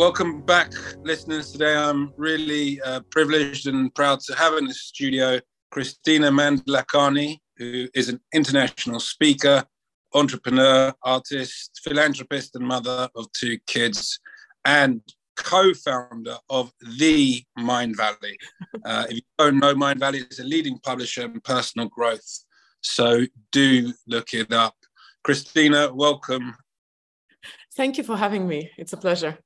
Welcome 0.00 0.40
back, 0.40 0.72
listeners. 1.04 1.52
Today 1.52 1.76
I'm 1.76 2.14
really 2.16 2.80
uh, 2.80 3.00
privileged 3.10 3.66
and 3.66 3.94
proud 3.94 4.20
to 4.20 4.34
have 4.34 4.54
in 4.54 4.64
the 4.64 4.72
studio 4.72 5.38
Kristina 5.70 6.30
Mänd-Lakhiani, 6.32 7.36
who 7.58 7.86
is 7.92 8.08
an 8.08 8.18
international 8.32 8.98
speaker, 8.98 9.62
entrepreneur, 10.14 10.94
artist, 11.02 11.82
philanthropist, 11.84 12.56
and 12.56 12.66
mother 12.66 13.10
of 13.14 13.30
two 13.32 13.58
kids, 13.66 14.18
and 14.64 15.02
co 15.36 15.74
founder 15.74 16.38
of 16.48 16.72
The 16.98 17.44
Mindvalley. 17.58 18.36
Uh, 18.82 19.04
if 19.10 19.16
you 19.16 19.22
don't 19.38 19.58
know, 19.58 19.74
Mind 19.74 20.00
Valley, 20.00 20.20
is 20.30 20.38
a 20.38 20.44
leading 20.44 20.78
publisher 20.78 21.24
in 21.26 21.42
personal 21.42 21.88
growth. 21.88 22.46
So 22.80 23.26
do 23.52 23.92
look 24.06 24.32
it 24.32 24.50
up. 24.50 24.76
Kristina, 25.26 25.94
welcome. 25.94 26.56
Thank 27.76 27.98
you 27.98 28.04
for 28.04 28.16
having 28.16 28.48
me. 28.48 28.70
It's 28.78 28.94
a 28.94 28.96
pleasure. 28.96 29.36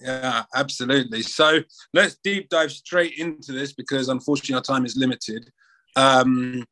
Yeah, 0.00 0.42
absolutely. 0.54 1.22
So 1.22 1.60
let's 1.92 2.16
deep 2.22 2.48
dive 2.48 2.72
straight 2.72 3.18
into 3.18 3.52
this 3.52 3.72
because 3.72 4.08
unfortunately 4.08 4.56
our 4.56 4.62
time 4.62 4.84
is 4.84 4.96
limited. 4.96 5.50
Um, 5.96 6.64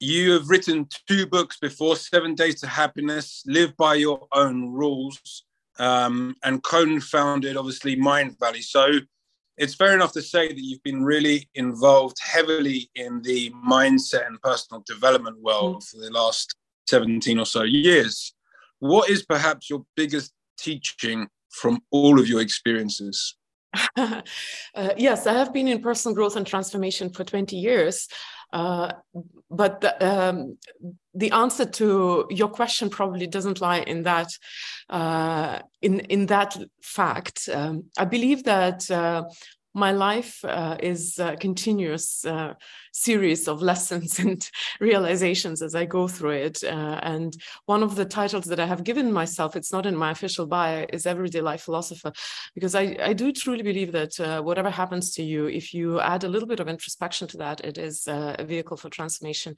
you 0.00 0.32
have 0.32 0.48
written 0.48 0.86
two 1.08 1.26
books 1.26 1.58
before 1.58 1.96
Seven 1.96 2.34
Days 2.34 2.60
to 2.60 2.68
Happiness, 2.68 3.42
Live 3.46 3.76
by 3.76 3.94
Your 3.94 4.28
Own 4.32 4.72
Rules, 4.72 5.44
um, 5.78 6.36
and 6.44 6.62
co 6.62 7.00
founded, 7.00 7.56
obviously, 7.56 7.96
Mind 7.96 8.36
Valley. 8.38 8.62
So 8.62 9.00
it's 9.56 9.74
fair 9.74 9.94
enough 9.94 10.12
to 10.12 10.22
say 10.22 10.48
that 10.48 10.60
you've 10.60 10.82
been 10.84 11.02
really 11.02 11.48
involved 11.56 12.16
heavily 12.22 12.88
in 12.94 13.20
the 13.22 13.50
mindset 13.66 14.26
and 14.26 14.40
personal 14.40 14.84
development 14.86 15.40
world 15.42 15.82
mm. 15.82 15.88
for 15.88 15.98
the 15.98 16.10
last 16.10 16.54
17 16.88 17.40
or 17.40 17.46
so 17.46 17.64
years. 17.64 18.34
What 18.78 19.10
is 19.10 19.24
perhaps 19.24 19.68
your 19.68 19.84
biggest 19.96 20.32
teaching 20.58 21.28
from 21.50 21.80
all 21.90 22.18
of 22.18 22.28
your 22.28 22.40
experiences? 22.40 23.36
uh, 23.96 24.22
yes, 24.96 25.26
I 25.26 25.34
have 25.34 25.52
been 25.52 25.68
in 25.68 25.82
personal 25.82 26.14
growth 26.14 26.36
and 26.36 26.46
transformation 26.46 27.10
for 27.10 27.24
20 27.24 27.56
years. 27.56 28.08
Uh, 28.52 28.92
but 29.50 29.80
the, 29.82 30.06
um, 30.06 30.56
the, 31.14 31.30
answer 31.32 31.66
to 31.66 32.26
your 32.30 32.48
question 32.48 32.88
probably 32.88 33.26
doesn't 33.26 33.60
lie 33.60 33.80
in 33.80 34.04
that 34.04 34.28
uh, 34.88 35.58
in 35.82 36.00
in 36.00 36.26
that 36.26 36.56
fact. 36.82 37.48
Um, 37.52 37.84
I 37.98 38.06
believe 38.06 38.44
that 38.44 38.90
uh, 38.90 39.24
my 39.74 39.92
life 39.92 40.44
uh, 40.44 40.76
is 40.80 41.18
a 41.18 41.36
continuous 41.36 42.24
uh, 42.24 42.54
series 42.92 43.46
of 43.48 43.62
lessons 43.62 44.18
and 44.24 44.48
realizations 44.80 45.62
as 45.62 45.74
I 45.74 45.84
go 45.84 46.08
through 46.08 46.32
it. 46.32 46.64
Uh, 46.64 47.00
and 47.02 47.36
one 47.66 47.82
of 47.82 47.94
the 47.94 48.04
titles 48.04 48.46
that 48.46 48.60
I 48.60 48.66
have 48.66 48.84
given 48.84 49.12
myself, 49.12 49.56
it's 49.56 49.72
not 49.72 49.86
in 49.86 49.96
my 49.96 50.10
official 50.10 50.46
bio, 50.46 50.86
is 50.92 51.06
Everyday 51.06 51.40
Life 51.40 51.62
Philosopher, 51.62 52.12
because 52.54 52.74
I, 52.74 52.96
I 53.02 53.12
do 53.12 53.32
truly 53.32 53.62
believe 53.62 53.92
that 53.92 54.18
uh, 54.18 54.42
whatever 54.42 54.70
happens 54.70 55.12
to 55.14 55.22
you, 55.22 55.46
if 55.46 55.74
you 55.74 56.00
add 56.00 56.24
a 56.24 56.28
little 56.28 56.48
bit 56.48 56.60
of 56.60 56.68
introspection 56.68 57.28
to 57.28 57.36
that, 57.38 57.64
it 57.64 57.78
is 57.78 58.08
uh, 58.08 58.36
a 58.38 58.44
vehicle 58.44 58.76
for 58.76 58.90
transformation. 58.90 59.54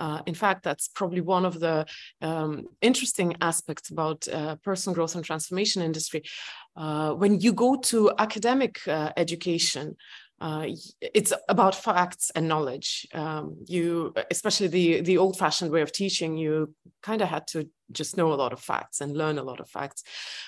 Uh, 0.00 0.22
in 0.24 0.34
fact, 0.34 0.62
that's 0.62 0.88
probably 0.88 1.20
one 1.20 1.44
of 1.44 1.60
the 1.60 1.84
um, 2.22 2.64
interesting 2.80 3.36
aspects 3.42 3.90
about 3.90 4.26
uh, 4.28 4.56
personal 4.64 4.94
growth 4.94 5.14
and 5.14 5.24
transformation 5.24 5.82
industry. 5.82 6.22
Uh, 6.74 7.12
when 7.12 7.38
you 7.38 7.52
go 7.52 7.76
to 7.76 8.10
academic 8.18 8.80
uh, 8.88 9.10
education, 9.18 9.94
uh, 10.40 10.66
it's 11.00 11.32
about 11.48 11.74
facts 11.74 12.30
and 12.34 12.48
knowledge. 12.48 13.06
Um, 13.12 13.56
you, 13.66 14.14
especially 14.30 14.68
the 14.68 15.00
the 15.02 15.18
old-fashioned 15.18 15.70
way 15.70 15.82
of 15.82 15.92
teaching, 15.92 16.36
you 16.36 16.74
kind 17.02 17.22
of 17.22 17.28
had 17.28 17.46
to 17.48 17.68
just 17.92 18.16
know 18.16 18.32
a 18.32 18.40
lot 18.42 18.52
of 18.52 18.60
facts 18.60 19.00
and 19.00 19.16
learn 19.16 19.38
a 19.38 19.42
lot 19.42 19.60
of 19.60 19.68
facts. 19.68 20.02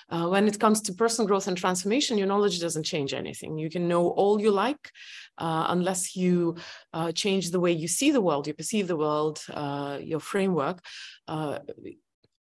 Uh, 0.09 0.29
when 0.29 0.47
it 0.49 0.59
comes 0.59 0.81
to 0.83 0.95
personal 0.95 1.29
growth 1.29 1.49
and 1.49 1.57
transformation, 1.57 2.19
your 2.19 2.27
knowledge 2.27 2.61
doesn't 2.61 2.85
change 2.85 3.13
anything. 3.13 3.59
You 3.59 3.69
can 3.69 3.89
know 3.89 4.09
all 4.09 4.41
you 4.41 4.51
like, 4.51 4.91
uh, 5.39 5.67
unless 5.69 6.17
you 6.17 6.57
uh, 6.93 7.13
change 7.13 7.51
the 7.51 7.61
way 7.61 7.73
you 7.73 7.89
see 7.89 8.13
the 8.13 8.21
world, 8.21 8.47
you 8.47 8.55
perceive 8.55 8.87
the 8.87 8.97
world, 8.97 9.41
uh, 9.53 9.99
your 10.01 10.21
framework. 10.21 10.79
Uh, 11.27 11.59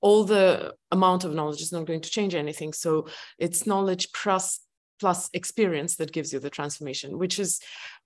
all 0.02 0.24
the 0.24 0.74
amount 0.92 1.24
of 1.24 1.34
knowledge 1.34 1.62
is 1.62 1.72
not 1.72 1.86
going 1.86 2.02
to 2.02 2.10
change 2.10 2.36
anything. 2.36 2.74
So 2.74 3.08
it's 3.38 3.68
knowledge 3.68 4.12
plus 4.14 4.60
plus 5.02 5.30
experience 5.34 5.96
that 5.98 6.14
gives 6.14 6.32
you 6.32 6.40
the 6.40 6.50
transformation, 6.50 7.18
which 7.18 7.40
is 7.40 7.60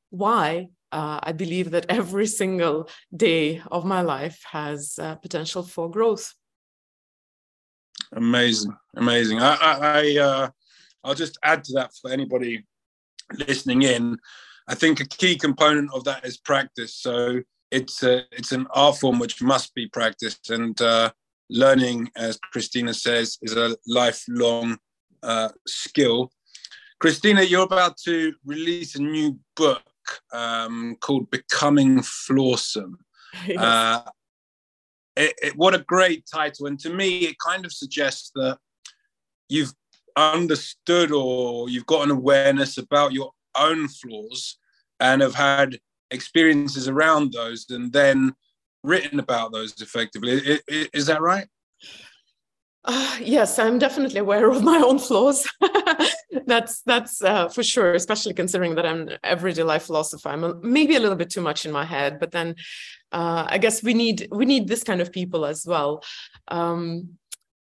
why 0.09 0.69
uh, 0.91 1.19
I 1.21 1.31
believe 1.33 1.71
that 1.71 1.85
every 1.89 2.27
single 2.41 2.89
day 3.15 3.61
of 3.69 3.83
my 3.85 4.01
life 4.01 4.39
has 4.51 4.97
uh, 4.97 5.15
potential 5.15 5.61
for 5.61 5.91
growth. 5.91 6.33
Amazing, 8.13 8.73
amazing. 8.95 9.39
I, 9.41 9.53
I, 9.69 9.73
I 9.99 10.03
uh, 10.29 10.49
I'll 11.03 11.21
just 11.25 11.37
add 11.43 11.63
to 11.65 11.73
that 11.73 11.91
for 11.99 12.11
anybody 12.11 12.63
listening 13.47 13.81
in. 13.83 14.17
I 14.67 14.75
think 14.75 14.99
a 14.99 15.05
key 15.05 15.35
component 15.37 15.89
of 15.93 16.03
that 16.05 16.25
is 16.25 16.37
practice. 16.37 16.95
So 16.95 17.41
it's 17.71 18.03
a, 18.03 18.23
it's 18.31 18.51
an 18.53 18.67
art 18.73 18.97
form 18.97 19.19
which 19.19 19.41
must 19.41 19.75
be 19.75 19.87
practiced, 19.87 20.49
and 20.49 20.79
uh, 20.81 21.11
learning, 21.49 22.09
as 22.15 22.39
Kristina 22.53 22.93
says, 22.95 23.37
is 23.41 23.55
a 23.55 23.75
lifelong 23.85 24.77
uh, 25.23 25.49
skill. 25.67 26.31
Kristina, 27.01 27.47
you're 27.47 27.63
about 27.63 27.97
to 28.05 28.33
release 28.45 28.95
a 28.95 29.01
new 29.01 29.37
book 29.55 29.83
um, 30.31 30.97
called 31.01 31.29
Becoming 31.29 32.01
Flawesome. 32.01 32.97
Yes. 33.45 33.59
Uh, 33.59 34.01
it, 35.17 35.33
it, 35.43 35.57
what 35.57 35.75
a 35.75 35.79
great 35.79 36.25
title. 36.25 36.67
And 36.67 36.79
to 36.79 36.89
me, 36.89 37.25
it 37.25 37.35
kind 37.37 37.65
of 37.65 37.73
suggests 37.73 38.31
that 38.35 38.57
you've 39.49 39.73
understood 40.15 41.11
or 41.11 41.69
you've 41.69 41.85
got 41.85 42.05
an 42.05 42.11
awareness 42.11 42.77
about 42.77 43.11
your 43.11 43.31
own 43.57 43.89
flaws 43.89 44.57
and 45.01 45.21
have 45.21 45.35
had 45.35 45.79
experiences 46.11 46.87
around 46.87 47.33
those 47.33 47.65
and 47.69 47.91
then 47.91 48.33
written 48.83 49.19
about 49.19 49.51
those 49.51 49.79
effectively. 49.81 50.61
Is 50.67 51.07
that 51.07 51.21
right? 51.21 51.47
Uh, 52.87 53.17
yes, 53.19 53.57
I'm 53.57 53.79
definitely 53.79 54.19
aware 54.19 54.49
of 54.49 54.63
my 54.63 54.77
own 54.77 54.99
flaws. 54.99 55.47
that's 56.45 56.81
that's 56.83 57.21
uh, 57.21 57.49
for 57.49 57.63
sure, 57.63 57.95
especially 57.95 58.35
considering 58.35 58.75
that 58.75 58.85
I'm 58.85 59.07
an 59.07 59.17
everyday 59.23 59.63
life 59.63 59.83
philosopher. 59.83 60.29
I'm 60.29 60.43
a, 60.43 60.53
maybe 60.61 60.95
a 60.95 60.99
little 60.99 61.15
bit 61.15 61.31
too 61.31 61.41
much 61.41 61.65
in 61.65 61.71
my 61.71 61.83
head, 61.83 62.19
but 62.19 62.31
then 62.31 62.55
uh, 63.11 63.45
I 63.47 63.57
guess 63.57 63.81
we 63.81 63.95
need 63.95 64.27
we 64.31 64.45
need 64.45 64.67
this 64.67 64.83
kind 64.83 65.01
of 65.01 65.11
people 65.11 65.45
as 65.45 65.65
well. 65.65 66.03
Um, 66.47 67.17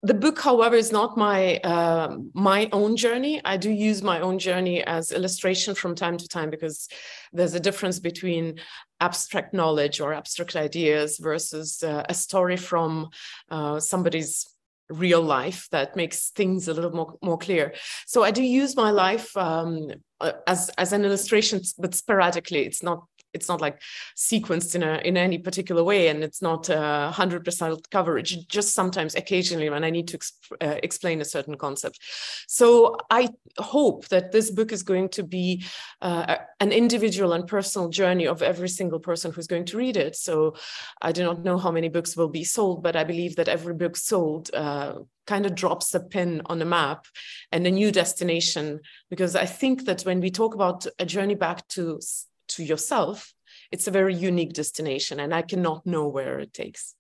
the 0.03 0.15
book, 0.15 0.39
however, 0.39 0.77
is 0.77 0.93
not 0.93 1.17
my 1.17 1.57
uh, 1.57 2.19
my 2.35 2.69
own 2.73 2.95
journey. 2.97 3.41
I 3.47 3.57
do 3.57 3.71
use 3.71 4.03
my 4.03 4.21
own 4.21 4.39
journey 4.39 4.85
as 4.85 5.11
illustration 5.11 5.75
from 5.75 5.95
time 5.95 6.19
to 6.19 6.29
time 6.29 6.51
because 6.51 6.87
there's 7.33 7.55
a 7.55 7.61
difference 7.61 7.99
between 7.99 8.61
abstract 9.01 9.55
knowledge 9.55 10.01
or 10.01 10.13
abstract 10.13 10.55
ideas 10.55 11.19
versus 11.19 11.83
uh, 11.83 12.05
a 12.09 12.15
story 12.15 12.59
from 12.59 13.09
uh, 13.51 13.81
somebody's 13.81 14.47
real 14.89 15.23
life 15.23 15.69
that 15.71 15.97
makes 15.97 16.31
things 16.31 16.69
a 16.69 16.75
little 16.75 16.93
more, 16.93 17.15
more 17.23 17.39
clear. 17.39 17.75
So 18.07 18.25
I 18.25 18.31
do 18.31 18.43
use 18.43 18.77
my 18.77 18.91
life 18.91 19.37
um, 19.37 19.89
uh, 20.21 20.33
as, 20.47 20.71
as 20.79 20.93
an 20.93 21.05
illustration, 21.05 21.61
but 21.79 21.95
sporadically. 21.95 22.67
It's 22.67 22.83
not 22.83 23.05
it's 23.33 23.48
not 23.48 23.60
like 23.60 23.80
sequenced 24.16 24.75
in 24.75 24.83
a 24.83 24.98
in 25.04 25.16
any 25.16 25.39
particular 25.39 25.84
way 25.84 26.09
and 26.09 26.25
it's 26.25 26.42
not 26.42 26.69
a 26.69 27.10
hundred 27.13 27.45
percent 27.45 27.89
coverage. 27.91 28.47
Just 28.48 28.75
sometimes 28.75 29.15
occasionally 29.15 29.71
when 29.71 29.84
i 29.84 29.91
need 29.91 30.09
to 30.09 30.19
exp- 30.19 30.57
uh, 30.60 30.78
explain 30.83 31.21
a 31.21 31.25
certain 31.25 31.57
concept. 31.57 31.98
So 32.47 32.97
i 33.10 33.28
hope 33.59 34.09
that 34.09 34.33
this 34.33 34.51
book 34.51 34.72
is 34.72 34.83
going 34.83 35.09
to 35.10 35.22
be 35.22 35.65
uh, 36.03 36.36
an 36.60 36.72
individual 36.72 37.33
and 37.33 37.47
personal 37.47 37.89
journey 37.89 38.27
of 38.27 38.42
every 38.42 38.69
single 38.69 39.01
person 39.01 39.33
who's 39.33 39.47
going 39.47 39.66
to 39.66 39.77
read 39.77 39.97
it. 39.97 40.16
So 40.16 40.54
i 41.03 41.13
do 41.13 41.22
not 41.22 41.45
know 41.45 41.59
how 41.59 41.71
many 41.71 41.89
books 41.89 42.16
will 42.16 42.28
be 42.28 42.45
sold 42.45 42.83
but 42.83 42.97
i 42.97 43.04
believe 43.04 43.36
that 43.36 43.48
every 43.48 43.75
book 43.75 43.97
sold 43.97 44.51
uh, 44.54 44.95
kind 45.27 45.45
of 45.45 45.54
drops 45.54 45.95
a 45.95 46.01
pin 46.01 46.41
on 46.47 46.59
the 46.59 46.65
map 46.65 47.07
and 47.53 47.66
a 47.66 47.71
new 47.71 47.92
destination. 47.92 48.80
Because 49.10 49.36
i 49.36 49.47
think 49.47 49.84
that 49.84 50.03
when 50.03 50.21
we 50.21 50.30
talk 50.30 50.54
about 50.54 50.86
a 50.98 51.07
journey 51.07 51.34
back 51.34 51.66
to 51.69 52.01
to 52.48 52.65
yourself 52.65 53.33
it's 53.71 53.86
a 53.86 53.91
very 53.91 54.15
unique 54.15 54.53
destination 54.53 55.21
and 55.21 55.34
i 55.34 55.42
cannot 55.42 55.84
know 55.86 56.06
where 56.09 56.39
it 56.39 56.53
takes 56.53 56.95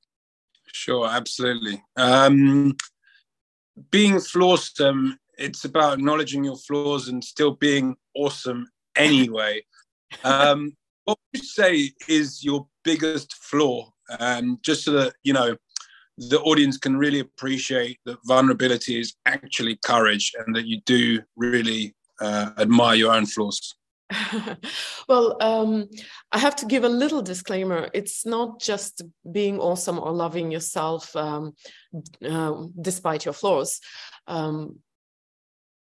sure 0.72 1.08
absolutely 1.08 1.82
um, 1.96 2.76
being 3.90 4.20
flawesome, 4.20 5.18
it's 5.38 5.64
about 5.64 5.94
acknowledging 5.94 6.44
your 6.44 6.56
flaws 6.56 7.08
and 7.08 7.22
still 7.22 7.52
being 7.52 7.96
awesome 8.14 8.68
anyway. 8.96 9.62
um, 10.24 10.76
what 11.04 11.18
would 11.32 11.40
you 11.40 11.46
say 11.46 11.92
is 12.08 12.44
your 12.44 12.66
biggest 12.84 13.34
flaw? 13.34 13.90
Um, 14.18 14.58
just 14.62 14.84
so 14.84 14.92
that 14.92 15.14
you 15.22 15.32
know 15.32 15.56
the 16.16 16.40
audience 16.40 16.78
can 16.78 16.96
really 16.96 17.20
appreciate 17.20 17.98
that 18.04 18.18
vulnerability 18.24 18.98
is 18.98 19.14
actually 19.26 19.78
courage 19.84 20.32
and 20.38 20.56
that 20.56 20.66
you 20.66 20.80
do 20.84 21.20
really 21.36 21.94
uh, 22.20 22.50
admire 22.58 22.96
your 22.96 23.14
own 23.14 23.26
flaws. 23.26 23.76
well, 25.08 25.36
um, 25.40 25.88
I 26.32 26.38
have 26.38 26.56
to 26.56 26.66
give 26.66 26.84
a 26.84 26.88
little 26.88 27.22
disclaimer. 27.22 27.88
It's 27.92 28.24
not 28.24 28.60
just 28.60 29.02
being 29.30 29.58
awesome 29.58 29.98
or 29.98 30.12
loving 30.12 30.50
yourself 30.50 31.14
um, 31.14 31.54
uh, 32.26 32.64
despite 32.80 33.24
your 33.24 33.34
flaws. 33.34 33.80
Um, 34.26 34.80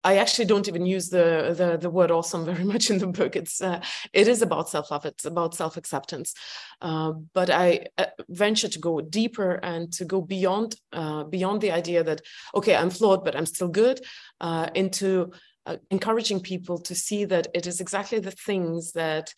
I 0.07 0.19
actually 0.19 0.45
don't 0.45 0.69
even 0.69 0.85
use 0.85 1.09
the, 1.09 1.55
the, 1.57 1.79
the 1.79 1.89
word 1.89 2.11
awesome 2.11 2.45
very 2.53 2.65
much 2.65 2.91
in 2.91 2.99
the 2.99 3.07
book. 3.07 3.37
It's 3.37 3.61
uh, 3.61 3.81
it 4.13 4.29
is 4.29 4.43
about 4.43 4.69
self 4.69 4.91
love. 4.91 5.07
It's 5.07 5.25
about 5.25 5.55
self 5.55 5.77
acceptance. 5.77 6.35
Uh, 6.81 7.13
but 7.33 7.51
I 7.51 7.87
uh, 7.97 8.07
venture 8.29 8.69
to 8.69 8.79
go 8.79 9.01
deeper 9.01 9.53
and 9.53 9.91
to 9.95 10.05
go 10.05 10.21
beyond 10.21 10.77
uh, 10.93 11.25
beyond 11.25 11.63
the 11.63 11.73
idea 11.73 12.05
that 12.05 12.21
okay, 12.55 12.77
I'm 12.77 12.91
flawed, 12.91 13.25
but 13.25 13.35
I'm 13.35 13.47
still 13.47 13.69
good. 13.69 14.01
Uh, 14.41 14.69
into 14.75 15.33
uh, 15.67 15.77
encouraging 15.91 16.41
people 16.41 16.79
to 16.79 16.95
see 16.95 17.25
that 17.25 17.49
it 17.55 17.67
is 17.67 17.81
exactly 17.81 18.19
the 18.19 18.31
things 18.31 18.93
that 18.93 19.33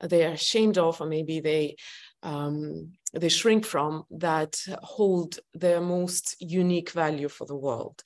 they 0.00 0.24
are 0.24 0.32
ashamed 0.32 0.78
of, 0.78 1.00
or 1.00 1.06
maybe 1.06 1.40
they 1.40 1.76
um, 2.22 2.92
they 3.12 3.28
shrink 3.28 3.64
from 3.64 4.04
that 4.10 4.60
hold 4.82 5.38
their 5.54 5.80
most 5.80 6.36
unique 6.38 6.90
value 6.90 7.28
for 7.28 7.46
the 7.46 7.56
world. 7.56 8.02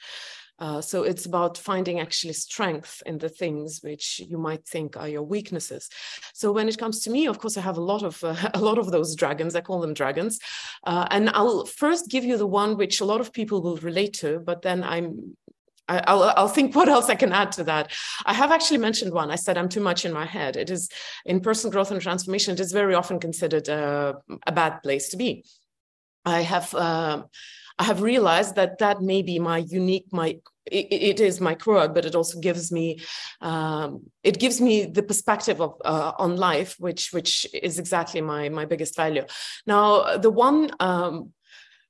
Uh, 0.61 0.81
so 0.81 1.03
it's 1.03 1.26
about 1.26 1.59
finding 1.59 1.99
actually 1.99 2.32
strength 2.32 3.03
in 3.06 3.19
the 3.19 3.29
things 3.29 3.81
which 3.82 4.20
you 4.20 4.38
might 4.38 4.65
think 4.65 4.97
are 4.97 5.09
your 5.09 5.25
weaknesses. 5.25 5.88
So 6.32 6.53
when 6.53 6.69
it 6.69 6.79
comes 6.79 7.00
to 7.00 7.11
me, 7.11 7.27
of 7.27 7.41
course, 7.41 7.56
I 7.56 7.61
have 7.61 7.77
a 7.77 7.82
lot 7.82 8.05
of 8.05 8.23
uh, 8.23 8.37
a 8.55 8.61
lot 8.61 8.79
of 8.79 8.93
those 8.93 9.17
dragons. 9.17 9.56
I 9.56 9.61
call 9.61 9.81
them 9.81 9.94
dragons, 9.94 10.38
uh, 10.85 11.06
and 11.11 11.29
I'll 11.31 11.67
first 11.67 12.09
give 12.09 12.25
you 12.25 12.37
the 12.37 12.47
one 12.47 12.77
which 12.77 13.00
a 13.00 13.05
lot 13.05 13.20
of 13.20 13.32
people 13.32 13.62
will 13.62 13.79
relate 13.79 14.15
to, 14.20 14.38
but 14.38 14.62
then 14.62 14.85
I'm 14.85 15.37
I'll, 15.89 16.33
I'll 16.37 16.49
think 16.49 16.75
what 16.75 16.89
else 16.89 17.11
I 17.11 17.15
can 17.15 17.33
add 17.33 17.53
to 17.53 17.65
that. 17.65 17.93
I 18.25 18.33
have 18.33 18.51
actually 18.51 18.79
mentioned 18.79 19.13
one. 19.13 19.31
I 19.31 19.37
said 19.37 19.59
I'm 19.59 19.69
too 19.69 19.81
much 19.81 20.05
in 20.05 20.13
my 20.13 20.25
head. 20.25 20.57
It 20.57 20.71
is 20.71 20.89
in 21.27 21.41
personal 21.41 21.73
growth 21.73 21.91
and 21.91 22.01
transformation. 22.01 22.55
It 22.55 22.61
is 22.61 22.73
very 22.73 22.95
often 22.95 23.21
considered 23.21 23.69
a, 23.69 24.17
a 24.47 24.53
bad 24.53 24.83
place 24.83 25.09
to 25.11 25.17
be. 25.17 25.45
I 26.25 26.41
have 26.41 26.75
uh, 26.75 27.25
I 27.79 27.85
have 27.85 28.03
realized 28.03 28.55
that 28.55 28.79
that 28.79 29.03
may 29.03 29.23
be 29.23 29.39
my 29.39 29.59
unique 29.59 30.07
my 30.11 30.39
it, 30.65 30.87
it 30.91 31.21
is 31.21 31.41
my 31.41 31.55
quirk, 31.55 31.93
but 31.95 32.07
it 32.07 32.15
also 32.15 32.41
gives 32.41 32.73
me 32.73 33.01
um, 33.43 34.05
it 34.23 34.39
gives 34.39 34.61
me 34.61 34.87
the 34.87 35.03
perspective 35.03 35.61
of 35.61 35.75
uh, 35.85 36.13
on 36.19 36.37
life, 36.37 36.77
which 36.79 37.13
which 37.13 37.47
is 37.53 37.79
exactly 37.79 38.23
my 38.23 38.49
my 38.49 38.65
biggest 38.65 38.97
value. 38.97 39.25
Now 39.67 40.17
the 40.17 40.31
one. 40.31 40.71
Um, 40.81 41.33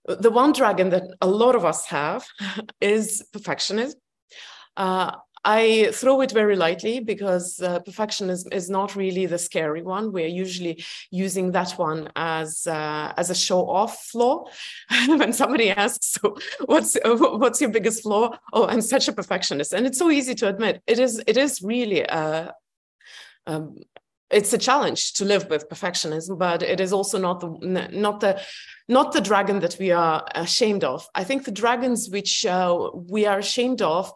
the 0.07 0.31
one 0.31 0.53
dragon 0.53 0.91
that 0.91 1.05
a 1.21 1.27
lot 1.27 1.55
of 1.55 1.65
us 1.65 1.87
have 1.87 2.27
is 2.81 3.25
perfectionism. 3.35 3.95
Uh, 4.77 5.13
I 5.45 5.91
throw 5.93 6.23
it 6.23 6.33
very 6.33 6.57
lightly 6.57 7.01
because 7.01 7.61
uh, 7.61 7.81
perfectionism 7.81 8.53
is 8.53 8.71
not 8.71 8.97
really 8.97 9.27
the 9.27 9.39
scary 9.39 9.83
one. 9.83 10.11
We're 10.11 10.27
usually 10.27 10.83
using 11.11 11.53
that 11.53 11.73
one 11.73 12.11
as 12.17 12.67
uh, 12.67 13.13
as 13.17 13.29
a 13.29 13.35
show 13.35 13.69
off 13.69 14.05
flaw. 14.05 14.45
when 15.07 15.35
somebody 15.35 15.71
asks, 15.71 16.15
"So, 16.15 16.37
what's 16.65 16.97
what's 17.05 17.61
your 17.61 17.71
biggest 17.71 18.03
flaw?" 18.05 18.39
Oh, 18.55 18.67
I'm 18.67 18.81
such 18.81 19.07
a 19.07 19.13
perfectionist, 19.13 19.75
and 19.75 19.87
it's 19.87 19.99
so 19.99 20.11
easy 20.11 20.35
to 20.37 20.49
admit. 20.49 20.83
It 20.87 20.99
is. 20.99 21.23
It 21.27 21.37
is 21.37 21.61
really 21.61 22.01
a, 22.01 22.55
um, 23.47 23.77
it's 24.35 24.53
a 24.53 24.59
challenge 24.59 25.13
to 25.15 25.25
live 25.25 25.49
with 25.49 25.69
perfectionism 25.69 26.37
but 26.39 26.63
it 26.63 26.81
is 26.81 26.93
also 26.93 27.19
not 27.19 27.41
the 27.41 27.89
not 27.93 28.21
the 28.21 28.41
not 28.89 29.13
the 29.13 29.21
dragon 29.21 29.61
that 29.61 29.77
we 29.79 29.93
are 29.93 30.27
ashamed 30.35 30.85
of. 30.85 31.07
I 31.15 31.25
think 31.25 31.45
the 31.45 31.51
dragons 31.51 32.11
which 32.11 32.45
uh, 32.45 32.91
we 32.93 33.25
are 33.27 33.39
ashamed 33.39 33.81
of 33.81 34.13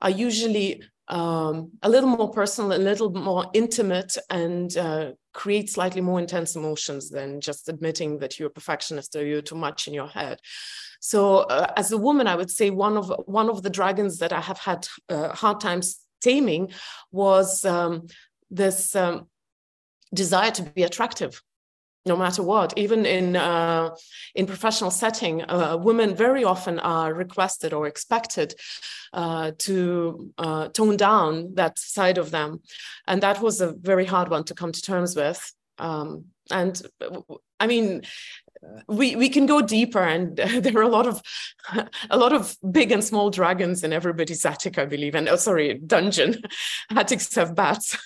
are 0.00 0.10
usually 0.10 0.82
um, 1.08 1.72
a 1.82 1.88
little 1.88 2.08
more 2.08 2.30
personal 2.30 2.72
a 2.72 2.78
little 2.78 3.10
more 3.10 3.46
intimate 3.52 4.16
and 4.30 4.74
uh, 4.76 5.12
create 5.34 5.68
slightly 5.70 6.00
more 6.00 6.20
intense 6.20 6.56
emotions 6.56 7.10
than 7.10 7.40
just 7.40 7.68
admitting 7.68 8.18
that 8.18 8.38
you're 8.38 8.48
a 8.48 8.58
perfectionist 8.58 9.16
or 9.16 9.24
you're 9.26 9.42
too 9.42 9.56
much 9.56 9.88
in 9.88 9.94
your 9.94 10.08
head. 10.08 10.38
So 11.00 11.38
uh, 11.38 11.72
as 11.76 11.92
a 11.92 11.98
woman 11.98 12.26
i 12.26 12.36
would 12.36 12.50
say 12.50 12.70
one 12.70 12.96
of 12.96 13.12
one 13.26 13.48
of 13.50 13.62
the 13.62 13.70
dragons 13.70 14.18
that 14.18 14.32
i 14.32 14.40
have 14.40 14.58
had 14.58 14.86
uh, 15.08 15.28
hard 15.28 15.60
times 15.60 15.98
taming 16.20 16.72
was 17.12 17.64
um, 17.64 18.06
this 18.50 18.96
um, 18.96 19.26
desire 20.14 20.50
to 20.52 20.62
be 20.62 20.82
attractive 20.82 21.42
no 22.06 22.16
matter 22.16 22.42
what. 22.42 22.72
Even 22.76 23.04
in 23.04 23.36
uh, 23.36 23.90
in 24.34 24.46
professional 24.46 24.90
setting 24.90 25.42
uh, 25.42 25.76
women 25.76 26.14
very 26.14 26.44
often 26.44 26.78
are 26.78 27.12
requested 27.12 27.72
or 27.72 27.86
expected 27.86 28.54
uh, 29.12 29.52
to 29.58 30.32
uh, 30.38 30.68
tone 30.68 30.96
down 30.96 31.54
that 31.54 31.78
side 31.78 32.18
of 32.18 32.30
them. 32.30 32.60
And 33.06 33.22
that 33.22 33.40
was 33.40 33.60
a 33.60 33.72
very 33.72 34.06
hard 34.06 34.30
one 34.30 34.44
to 34.44 34.54
come 34.54 34.72
to 34.72 34.82
terms 34.82 35.14
with. 35.14 35.52
Um, 35.78 36.24
and 36.50 36.82
i 37.60 37.66
mean 37.66 38.02
we 38.88 39.16
we 39.16 39.28
can 39.28 39.46
go 39.46 39.60
deeper 39.60 40.02
and 40.02 40.36
there 40.62 40.76
are 40.78 40.82
a 40.82 40.88
lot 40.88 41.06
of 41.06 41.22
a 42.10 42.18
lot 42.18 42.32
of 42.32 42.56
big 42.70 42.90
and 42.90 43.04
small 43.04 43.30
dragons 43.30 43.84
in 43.84 43.92
everybody's 43.92 44.44
attic 44.44 44.78
i 44.78 44.84
believe. 44.84 45.14
And 45.14 45.28
oh 45.28 45.36
sorry 45.36 45.74
dungeon 45.74 46.42
attics 46.90 47.34
have 47.34 47.54
bats 47.54 47.96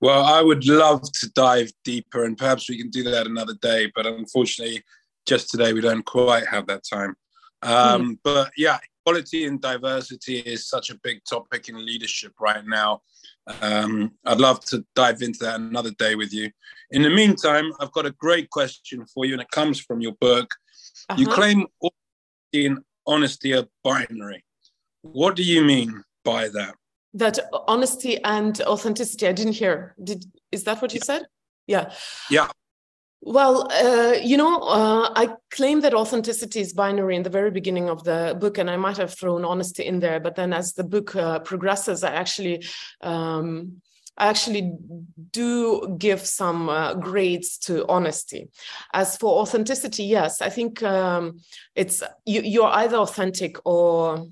well, 0.00 0.24
I 0.24 0.40
would 0.40 0.66
love 0.66 1.02
to 1.20 1.30
dive 1.30 1.70
deeper, 1.84 2.24
and 2.24 2.36
perhaps 2.36 2.68
we 2.68 2.78
can 2.78 2.90
do 2.90 3.02
that 3.04 3.26
another 3.26 3.54
day. 3.60 3.90
But 3.94 4.06
unfortunately, 4.06 4.82
just 5.26 5.50
today 5.50 5.72
we 5.72 5.80
don't 5.80 6.04
quite 6.04 6.46
have 6.46 6.66
that 6.68 6.82
time. 6.90 7.14
Um, 7.62 8.14
mm. 8.14 8.18
But 8.24 8.50
yeah, 8.56 8.78
equality 9.04 9.46
and 9.46 9.60
diversity 9.60 10.38
is 10.38 10.68
such 10.68 10.90
a 10.90 10.98
big 11.02 11.20
topic 11.28 11.68
in 11.68 11.84
leadership 11.84 12.32
right 12.40 12.64
now. 12.66 13.02
Um, 13.60 14.12
I'd 14.24 14.40
love 14.40 14.64
to 14.66 14.84
dive 14.94 15.22
into 15.22 15.40
that 15.40 15.60
another 15.60 15.90
day 15.98 16.14
with 16.14 16.32
you. 16.32 16.50
In 16.90 17.02
the 17.02 17.10
meantime, 17.10 17.72
I've 17.80 17.92
got 17.92 18.06
a 18.06 18.12
great 18.12 18.50
question 18.50 19.04
for 19.12 19.24
you, 19.24 19.34
and 19.34 19.42
it 19.42 19.50
comes 19.50 19.80
from 19.80 20.00
your 20.00 20.12
book. 20.20 20.54
Uh-huh. 21.08 21.20
You 21.20 21.26
claim 21.26 21.66
honesty 21.82 22.66
and 22.66 22.78
honesty 23.06 23.54
are 23.54 23.66
binary. 23.84 24.44
What 25.02 25.36
do 25.36 25.42
you 25.42 25.62
mean 25.62 26.02
by 26.24 26.48
that? 26.48 26.74
That 27.14 27.38
honesty 27.66 28.22
and 28.24 28.60
authenticity 28.62 29.26
i 29.26 29.32
didn't 29.32 29.54
hear 29.54 29.94
did 30.02 30.24
is 30.52 30.64
that 30.64 30.80
what 30.80 30.94
you 30.94 31.00
said 31.00 31.22
yeah 31.66 31.92
yeah 32.30 32.48
well, 33.22 33.70
uh, 33.70 34.14
you 34.22 34.38
know, 34.38 34.60
uh, 34.60 35.12
I 35.14 35.34
claim 35.50 35.80
that 35.80 35.92
authenticity 35.92 36.60
is 36.60 36.72
binary 36.72 37.16
in 37.16 37.22
the 37.22 37.28
very 37.28 37.50
beginning 37.50 37.90
of 37.90 38.02
the 38.02 38.36
book, 38.40 38.56
and 38.56 38.70
I 38.70 38.76
might 38.78 38.96
have 38.96 39.12
thrown 39.12 39.44
honesty 39.44 39.84
in 39.84 40.00
there. 40.00 40.20
But 40.20 40.36
then, 40.36 40.54
as 40.54 40.72
the 40.72 40.84
book 40.84 41.14
uh, 41.14 41.40
progresses, 41.40 42.02
I 42.02 42.14
actually, 42.14 42.64
um, 43.02 43.82
I 44.16 44.28
actually 44.28 44.72
do 45.32 45.96
give 45.98 46.24
some 46.24 46.70
uh, 46.70 46.94
grades 46.94 47.58
to 47.58 47.86
honesty. 47.88 48.48
As 48.94 49.18
for 49.18 49.42
authenticity, 49.42 50.04
yes, 50.04 50.40
I 50.40 50.48
think 50.48 50.82
um, 50.82 51.40
it's 51.74 52.02
you, 52.24 52.40
you're 52.40 52.68
either 52.68 52.96
authentic 52.96 53.58
or 53.66 54.28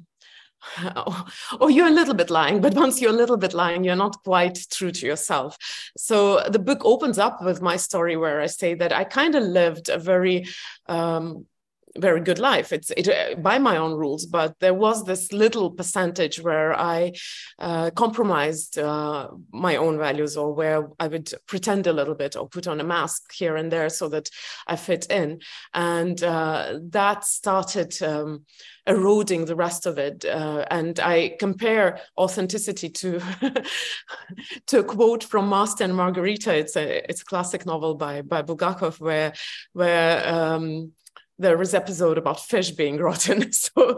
or 1.07 1.15
oh, 1.61 1.69
you're 1.69 1.87
a 1.87 1.91
little 1.91 2.15
bit 2.15 2.31
lying, 2.31 2.61
but 2.61 2.75
once 2.75 3.01
you're 3.01 3.11
a 3.11 3.17
little 3.17 3.37
bit 3.37 3.55
lying, 3.55 3.85
you're 3.85 3.97
not 3.97 4.23
quite 4.25 4.59
true 4.71 4.91
to 4.91 5.07
yourself. 5.07 5.57
So 5.97 6.43
the 6.49 6.59
book 6.59 6.81
opens 6.85 7.19
up 7.19 7.43
with 7.43 7.63
my 7.63 7.77
story 7.77 8.17
where 8.17 8.41
I 8.41 8.47
say 8.47 8.75
that 8.75 8.93
I 8.93 9.05
kind 9.05 9.35
of 9.35 9.43
lived 9.43 9.89
a 9.89 9.99
very 9.99 10.47
um, 10.87 11.47
very 11.99 12.21
good 12.21 12.39
life. 12.39 12.73
It's 12.73 12.91
it, 12.91 13.09
uh, 13.09 13.35
by 13.37 13.59
my 13.59 13.77
own 13.77 13.95
rules, 13.95 14.27
but 14.27 14.59
there 14.61 14.75
was 14.75 15.05
this 15.05 15.33
little 15.33 15.71
percentage 15.71 16.41
where 16.41 16.79
I 16.79 17.13
uh, 17.59 17.91
compromised 17.91 18.79
uh, 18.79 19.29
my 19.53 19.77
own 19.77 19.99
values, 19.99 20.37
or 20.37 20.53
where 20.53 20.89
I 20.99 21.09
would 21.09 21.33
pretend 21.47 21.87
a 21.87 21.93
little 21.93 22.15
bit 22.15 22.37
or 22.37 22.49
put 22.49 22.67
on 22.67 22.81
a 22.81 22.85
mask 22.85 23.33
here 23.33 23.57
and 23.57 23.71
there 23.71 23.89
so 23.89 24.09
that 24.09 24.31
I 24.67 24.77
fit 24.77 25.07
in, 25.11 25.41
and 25.75 26.23
uh, 26.23 26.79
that 26.91 27.25
started. 27.25 28.01
Um, 28.03 28.45
eroding 28.89 29.45
the 29.45 29.55
rest 29.55 29.85
of 29.85 29.99
it 29.99 30.25
uh, 30.25 30.65
and 30.71 30.99
i 31.01 31.37
compare 31.39 32.01
authenticity 32.17 32.89
to 32.89 33.21
to 34.67 34.79
a 34.79 34.85
quote 34.85 35.23
from 35.23 35.49
master 35.49 35.85
and 35.85 35.95
margarita 35.95 36.57
it's 36.57 36.75
a 36.75 37.09
it's 37.09 37.21
a 37.21 37.25
classic 37.27 37.67
novel 37.67 37.95
by 37.95 38.23
by 38.23 38.41
bulgakov 38.43 38.99
where 38.99 39.35
where 39.75 40.27
um, 40.27 40.91
there 41.39 41.61
is 41.63 41.75
episode 41.75 42.19
about 42.19 42.41
fish 42.41 42.71
being 42.73 42.99
rotten. 42.99 43.51
So 43.59 43.97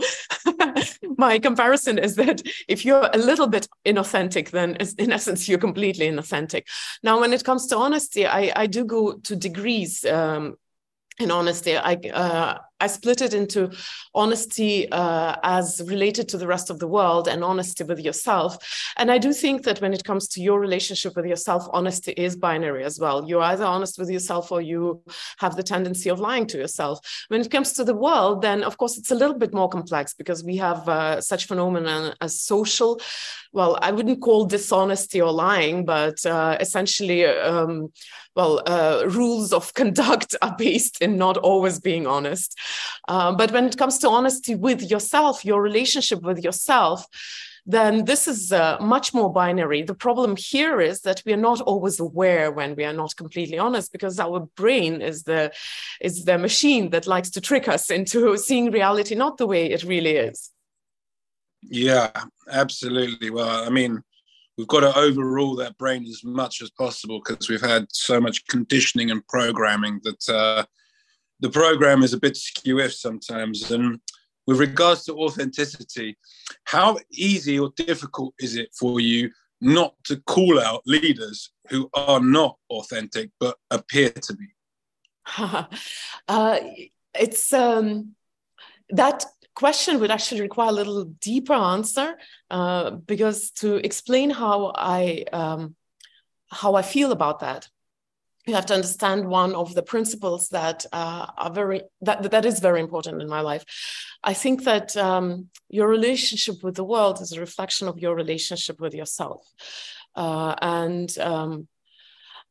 my 1.16 1.38
comparison 1.38 1.99
is 1.99 2.16
that 2.16 2.42
if 2.68 2.85
you're 2.85 3.11
a 3.12 3.18
little 3.18 3.47
bit 3.47 3.68
inauthentic, 3.85 4.50
then 4.50 4.76
in 4.99 5.12
essence 5.12 5.49
you're 5.49 5.59
completely 5.59 6.06
inauthentic. 6.09 6.64
Now, 7.02 7.20
when 7.20 7.32
it 7.32 7.44
comes 7.44 7.66
to 7.68 7.76
honesty, 7.76 8.26
I, 8.26 8.52
I 8.54 8.66
do 8.66 8.85
go 8.85 9.14
to 9.14 9.37
degrees 9.37 10.04
um, 10.04 10.56
in 11.18 11.30
honesty. 11.30 11.76
I 11.76 11.94
uh, 12.12 12.59
I 12.81 12.87
split 12.87 13.21
it 13.21 13.35
into 13.35 13.71
honesty 14.15 14.91
uh, 14.91 15.37
as 15.43 15.83
related 15.87 16.29
to 16.31 16.39
the 16.39 16.47
rest 16.47 16.71
of 16.71 16.79
the 16.79 16.89
world 16.89 17.29
and 17.29 17.45
honesty 17.45 17.85
with 17.85 18.01
yourself. 18.01 18.57
And 18.97 19.11
I 19.11 19.19
do 19.19 19.33
think 19.33 19.65
that 19.65 19.81
when 19.81 19.93
it 19.93 20.05
comes 20.05 20.29
to 20.29 20.41
your 20.41 20.59
relationship 20.59 21.17
with 21.17 21.27
yourself, 21.27 21.67
honesty 21.73 22.13
is 22.13 22.37
binary 22.37 22.85
as 22.85 22.99
well. 22.99 23.29
You're 23.29 23.43
either 23.43 23.65
honest 23.65 23.99
with 23.99 24.11
yourself 24.11 24.51
or 24.51 24.61
you 24.61 25.03
have 25.39 25.57
the 25.57 25.63
tendency 25.63 26.11
of 26.11 26.21
lying 26.21 26.47
to 26.49 26.59
yourself. 26.59 27.01
When 27.29 27.41
it 27.41 27.51
comes 27.51 27.73
to 27.75 27.85
the 27.85 27.95
world, 27.95 28.43
then 28.43 28.63
of 28.65 28.77
course 28.79 28.99
it's 28.99 29.11
a 29.11 29.15
little 29.15 29.39
bit 29.39 29.55
more 29.55 29.69
complex 29.69 30.15
because 30.15 30.43
we 30.43 30.57
have 30.57 30.89
uh, 30.89 31.21
such 31.21 31.47
phenomena 31.47 32.15
as 32.21 32.41
social. 32.41 33.01
Well, 33.53 33.79
I 33.83 33.91
wouldn't 33.91 34.23
call 34.23 34.45
dishonesty 34.45 35.21
or 35.21 35.33
lying, 35.33 35.85
but 35.85 36.25
uh, 36.25 36.57
essentially, 36.61 37.25
um, 37.27 37.93
well, 38.37 38.63
uh, 38.67 39.05
rules 39.07 39.53
of 39.53 39.75
conduct 39.81 40.37
are 40.41 40.55
based 40.57 41.03
in 41.03 41.17
not 41.17 41.37
always 41.37 41.81
being 41.81 42.07
honest. 42.07 42.57
Uh, 43.09 43.33
but 43.33 43.53
when 43.53 43.67
it 43.67 43.77
comes 43.77 43.99
to 43.99 44.09
honesty 44.09 44.55
with 44.55 44.91
yourself, 44.91 45.45
your 45.45 45.61
relationship 45.62 46.23
with 46.23 46.43
yourself, 46.43 47.07
then 47.67 48.05
this 48.05 48.27
is 48.27 48.53
uh, 48.53 48.77
much 48.81 49.12
more 49.15 49.33
binary. 49.33 49.83
The 49.83 49.95
problem 49.95 50.37
here 50.37 50.81
is 50.81 51.03
that 51.03 51.23
we 51.25 51.33
are 51.33 51.45
not 51.49 51.61
always 51.61 52.00
aware 52.00 52.50
when 52.50 52.75
we 52.75 52.85
are 52.85 52.93
not 52.93 53.17
completely 53.17 53.59
honest 53.59 53.93
because 53.93 54.19
our 54.19 54.41
brain 54.57 55.03
is 55.03 55.25
the 55.25 55.53
is 56.00 56.25
the 56.25 56.39
machine 56.39 56.91
that 56.91 57.07
likes 57.07 57.31
to 57.31 57.41
trick 57.41 57.69
us 57.69 57.91
into 57.91 58.37
seeing 58.37 58.71
reality 58.71 59.15
not 59.15 59.37
the 59.37 59.47
way 59.47 59.71
it 59.71 59.85
really 59.85 60.17
is. 60.17 60.50
Yeah, 61.62 62.11
absolutely. 62.50 63.31
Well, 63.31 63.65
I 63.67 63.69
mean, 63.69 64.03
we've 64.57 64.67
got 64.67 64.81
to 64.81 64.99
overrule 64.99 65.57
that 65.57 65.77
brain 65.79 66.05
as 66.07 66.25
much 66.25 66.62
as 66.62 66.71
possible 66.71 67.21
because 67.25 67.49
we've 67.49 67.61
had 67.61 67.87
so 67.91 68.21
much 68.21 68.47
conditioning 68.47 69.11
and 69.11 69.27
programming 69.29 70.00
that 70.05 70.29
uh, 70.29 70.65
the 71.40 71.50
program 71.50 72.02
is 72.02 72.12
a 72.12 72.20
bit 72.20 72.35
skewish 72.35 72.99
sometimes. 72.99 73.70
And 73.70 74.00
with 74.47 74.61
regards 74.61 75.04
to 75.04 75.18
authenticity, 75.18 76.16
how 76.64 76.99
easy 77.11 77.59
or 77.59 77.73
difficult 77.76 78.35
is 78.38 78.56
it 78.56 78.70
for 78.78 79.00
you 79.00 79.30
not 79.61 79.94
to 80.04 80.16
call 80.20 80.59
out 80.59 80.82
leaders 80.87 81.52
who 81.68 81.90
are 81.94 82.20
not 82.20 82.56
authentic 82.70 83.30
but 83.38 83.56
appear 83.70 84.11
to 84.11 84.35
be? 84.35 84.47
uh, 86.28 86.59
it's 87.14 87.52
um, 87.52 88.14
that 88.90 89.25
question 89.54 90.00
would 90.00 90.11
actually 90.11 90.40
require 90.40 90.70
a 90.70 90.73
little 90.73 91.04
deeper 91.04 91.52
answer 91.52 92.16
uh, 92.50 92.90
because 92.90 93.50
to 93.50 93.76
explain 93.76 94.30
how 94.30 94.73
I 94.75 95.25
um, 95.32 95.76
how 96.50 96.75
I 96.75 96.82
feel 96.82 97.12
about 97.12 97.40
that, 97.40 97.68
you 98.47 98.54
have 98.54 98.66
to 98.66 98.75
understand 98.75 99.28
one 99.28 99.54
of 99.54 99.75
the 99.75 99.82
principles 99.82 100.49
that 100.49 100.87
uh, 100.92 101.26
are 101.37 101.52
very 101.52 101.82
that 102.02 102.30
that 102.30 102.44
is 102.44 102.61
very 102.61 102.80
important 102.80 103.23
in 103.23 103.28
my 103.28 103.40
life. 103.40 103.64
I 104.23 104.35
think 104.35 104.64
that 104.64 104.97
um, 104.97 105.49
your 105.68 105.88
relationship 105.88 106.62
with 106.62 106.75
the 106.75 106.85
world 106.85 107.20
is 107.20 107.32
a 107.32 107.40
reflection 107.40 107.88
of 107.88 107.99
your 107.99 108.14
relationship 108.14 108.80
with 108.80 108.94
yourself, 108.94 109.47
uh, 110.16 110.54
and 110.61 111.16
um, 111.18 111.68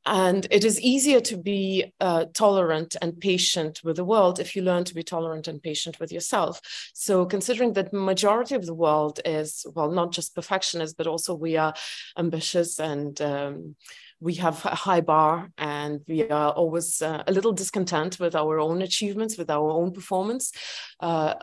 and 0.06 0.48
it 0.50 0.64
is 0.64 0.82
easier 0.82 1.20
to 1.20 1.38
be 1.38 1.94
uh, 2.00 2.26
tolerant 2.34 2.96
and 3.02 3.20
patient 3.20 3.82
with 3.84 3.98
the 3.98 4.06
world 4.06 4.40
if 4.40 4.56
you 4.56 4.62
learn 4.62 4.84
to 4.86 4.96
be 4.96 5.04
tolerant 5.04 5.48
and 5.48 5.62
patient 5.62 6.00
with 6.00 6.12
yourself. 6.12 6.62
So, 6.94 7.26
considering 7.26 7.74
that 7.74 7.94
majority 7.94 8.56
of 8.56 8.66
the 8.66 8.74
world 8.74 9.20
is 9.26 9.66
well, 9.76 9.92
not 9.92 10.12
just 10.12 10.36
perfectionist, 10.36 10.98
but 10.98 11.08
also 11.08 11.34
we 11.34 11.58
are 11.58 11.74
ambitious 12.18 12.80
and 12.80 13.20
um, 13.22 13.76
we 14.22 14.36
have 14.36 14.64
a 14.66 14.76
high 14.76 15.02
bar 15.02 15.52
and 15.58 16.02
we 16.08 16.30
are 16.30 16.52
always 16.52 17.02
uh, 17.02 17.24
a 17.28 17.32
little 17.32 17.54
discontent 17.54 18.20
with 18.20 18.36
our 18.36 18.60
own 18.60 18.82
achievements, 18.82 19.38
with 19.38 19.50
our 19.50 19.72
own 19.72 19.92
performance. 19.92 20.52
Uh, 21.00 21.36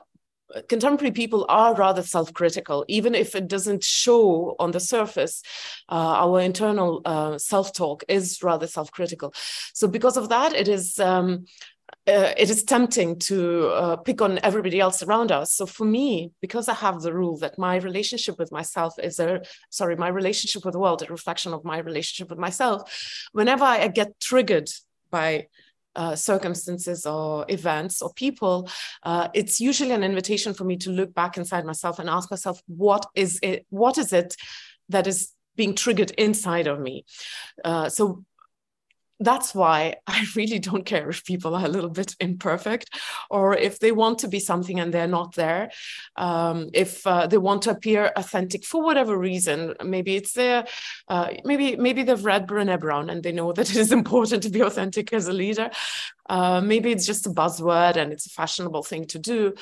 contemporary 0.68 1.10
people 1.10 1.44
are 1.48 1.74
rather 1.74 2.02
self-critical 2.02 2.84
even 2.88 3.14
if 3.14 3.34
it 3.34 3.48
doesn't 3.48 3.82
show 3.82 4.54
on 4.60 4.70
the 4.70 4.78
surface 4.78 5.42
uh, 5.88 5.94
our 5.94 6.40
internal 6.40 7.02
uh, 7.04 7.36
self-talk 7.36 8.04
is 8.08 8.40
rather 8.44 8.66
self-critical 8.66 9.34
so 9.74 9.88
because 9.88 10.16
of 10.16 10.28
that 10.28 10.52
it 10.52 10.68
is 10.68 11.00
um, 11.00 11.44
uh, 12.08 12.32
it 12.36 12.50
is 12.50 12.62
tempting 12.62 13.18
to 13.18 13.68
uh, 13.68 13.96
pick 13.96 14.22
on 14.22 14.38
everybody 14.42 14.78
else 14.78 15.02
around 15.02 15.32
us. 15.32 15.52
So 15.52 15.66
for 15.66 15.84
me, 15.84 16.32
because 16.40 16.68
I 16.68 16.74
have 16.74 17.00
the 17.00 17.12
rule 17.12 17.36
that 17.38 17.58
my 17.58 17.76
relationship 17.76 18.38
with 18.38 18.52
myself 18.52 18.94
is 18.98 19.18
a 19.18 19.42
sorry, 19.70 19.96
my 19.96 20.08
relationship 20.08 20.64
with 20.64 20.72
the 20.72 20.78
world, 20.78 21.02
a 21.02 21.06
reflection 21.06 21.52
of 21.52 21.64
my 21.64 21.78
relationship 21.78 22.30
with 22.30 22.38
myself. 22.38 23.28
Whenever 23.32 23.64
I 23.64 23.88
get 23.88 24.20
triggered 24.20 24.68
by 25.10 25.48
uh, 25.96 26.14
circumstances 26.14 27.06
or 27.06 27.44
events 27.48 28.02
or 28.02 28.12
people, 28.14 28.68
uh, 29.02 29.28
it's 29.34 29.60
usually 29.60 29.92
an 29.92 30.04
invitation 30.04 30.54
for 30.54 30.64
me 30.64 30.76
to 30.76 30.90
look 30.90 31.12
back 31.12 31.36
inside 31.36 31.64
myself 31.64 31.98
and 31.98 32.08
ask 32.08 32.30
myself, 32.30 32.60
what 32.66 33.06
is 33.14 33.40
it? 33.42 33.66
What 33.70 33.98
is 33.98 34.12
it 34.12 34.36
that 34.90 35.06
is 35.06 35.32
being 35.56 35.74
triggered 35.74 36.12
inside 36.12 36.68
of 36.68 36.78
me? 36.78 37.04
Uh, 37.64 37.88
so 37.88 38.24
that's 39.20 39.54
why 39.54 39.96
I 40.06 40.24
really 40.34 40.58
don't 40.58 40.84
care 40.84 41.08
if 41.08 41.24
people 41.24 41.54
are 41.54 41.64
a 41.64 41.68
little 41.68 41.90
bit 41.90 42.14
imperfect 42.20 42.90
or 43.30 43.56
if 43.56 43.78
they 43.78 43.92
want 43.92 44.20
to 44.20 44.28
be 44.28 44.40
something 44.40 44.80
and 44.80 44.92
they're 44.92 45.06
not 45.06 45.34
there. 45.34 45.70
Um, 46.16 46.70
if 46.72 47.06
uh, 47.06 47.26
they 47.26 47.38
want 47.38 47.62
to 47.62 47.70
appear 47.70 48.12
authentic 48.16 48.64
for 48.64 48.82
whatever 48.82 49.16
reason, 49.16 49.74
maybe 49.84 50.16
it's 50.16 50.32
their, 50.32 50.66
uh, 51.08 51.28
maybe 51.44 51.76
maybe 51.76 52.02
they've 52.02 52.24
read 52.24 52.46
Brené 52.46 52.78
Brown 52.78 53.10
and 53.10 53.22
they 53.22 53.32
know 53.32 53.52
that 53.56 53.70
it 53.70 53.76
is 53.76 53.92
important 53.92 54.42
to 54.42 54.50
be 54.50 54.60
authentic 54.60 55.12
as 55.12 55.28
a 55.28 55.32
leader. 55.32 55.70
Uh, 56.28 56.60
maybe 56.60 56.90
it's 56.90 57.06
just 57.06 57.26
a 57.26 57.30
buzzword 57.30 57.96
and 57.96 58.12
it's 58.12 58.26
a 58.26 58.30
fashionable 58.30 58.82
thing 58.82 59.06
to 59.06 59.18
do 59.18 59.54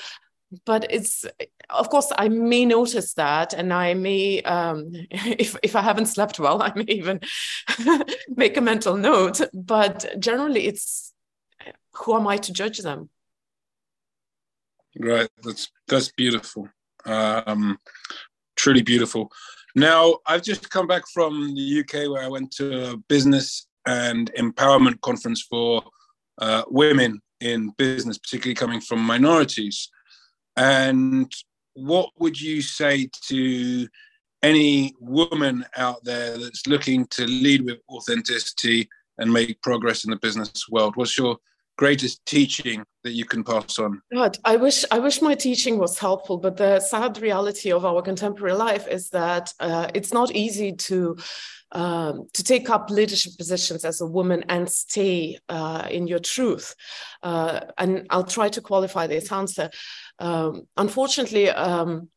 but 0.65 0.87
it's 0.91 1.25
of 1.71 1.89
course 1.89 2.13
i 2.19 2.29
may 2.29 2.65
notice 2.65 3.15
that 3.15 3.53
and 3.53 3.73
i 3.73 3.95
may 3.95 4.43
um, 4.43 4.91
if, 5.11 5.57
if 5.63 5.77
i 5.77 5.81
haven't 5.81 6.07
slept 6.07 6.39
well 6.39 6.63
i 6.69 6.73
may 6.75 6.85
even 6.85 7.21
make 8.29 8.57
a 8.57 8.61
mental 8.61 8.97
note. 8.97 9.41
But 9.53 10.15
generally 10.19 10.67
it's 10.67 11.13
who 11.95 12.17
am 12.17 12.27
i 12.27 12.37
to 12.37 12.53
judge 12.53 12.79
them? 12.79 13.11
Right. 14.99 15.29
That's 15.43 15.71
that's 15.89 16.13
beautiful. 16.13 16.69
Um, 17.05 17.79
truly 18.57 18.83
beautiful. 18.83 19.31
Now 19.75 20.19
i've 20.27 20.43
just 20.43 20.71
come 20.71 20.87
back 20.87 21.03
from 21.13 21.55
the 21.55 21.81
uk 21.81 21.93
where 21.93 22.23
i 22.23 22.29
went 22.29 22.53
to 22.53 22.93
a 22.93 22.97
business 22.97 23.67
and 23.87 24.33
empowerment 24.35 25.01
conference 25.01 25.43
for 25.43 25.83
uh, 26.39 26.63
women 26.69 27.21
in 27.41 27.71
business 27.77 28.17
particularly 28.17 28.55
coming 28.55 28.81
from 28.81 29.01
minorities 29.01 29.91
and 30.57 31.33
what 31.75 32.11
would 32.19 32.41
you 32.41 32.63
say 32.63 33.09
to 33.29 33.89
any 34.43 34.95
woman 35.01 35.65
out 35.77 36.05
there 36.05 36.37
that's 36.39 36.67
looking 36.67 37.07
to 37.09 37.27
lead 37.27 37.65
with 37.65 37.79
authenticity 37.89 38.89
and 39.19 39.33
make 39.33 39.61
progress 39.63 40.05
in 40.05 40.11
the 40.11 40.17
business 40.17 40.69
world? 40.71 40.97
What's 40.97 41.19
your 41.19 41.39
greatest 41.77 42.25
teaching 42.27 42.85
that 43.03 43.13
you 43.13 43.25
can 43.25 43.45
pass 43.45 43.79
on? 43.79 44.01
God, 44.13 44.39
I 44.45 44.57
wish 44.57 44.85
I 44.91 44.99
wish 44.99 45.21
my 45.23 45.35
teaching 45.35 45.79
was 45.79 45.99
helpful, 45.99 46.39
but 46.39 46.57
the 46.57 46.81
sad 46.81 47.21
reality 47.21 47.73
of 47.73 47.85
our 47.85 48.03
contemporary 48.03 48.55
life 48.55 48.89
is 48.89 49.11
that 49.11 49.53
uh, 49.61 49.91
it's 49.95 50.13
not 50.13 50.31
easy 50.33 50.73
to 50.73 51.17
um, 51.73 52.29
to 52.33 52.45
take 52.45 52.71
up 52.71 52.89
leadership 52.89 53.33
positions 53.37 53.85
as 53.85 54.01
a 54.01 54.07
woman 54.07 54.45
and 54.49 54.69
stay 54.71 55.39
uh, 55.49 55.87
in 55.91 56.07
your 56.07 56.21
truth. 56.21 56.75
Uh, 57.23 57.61
and 57.77 58.07
I'll 58.11 58.25
try 58.25 58.49
to 58.51 58.61
qualify 58.61 59.07
this 59.07 59.31
answer. 59.33 59.71
Um, 60.21 60.69
unfortunately, 60.77 61.51
um, 61.51 62.09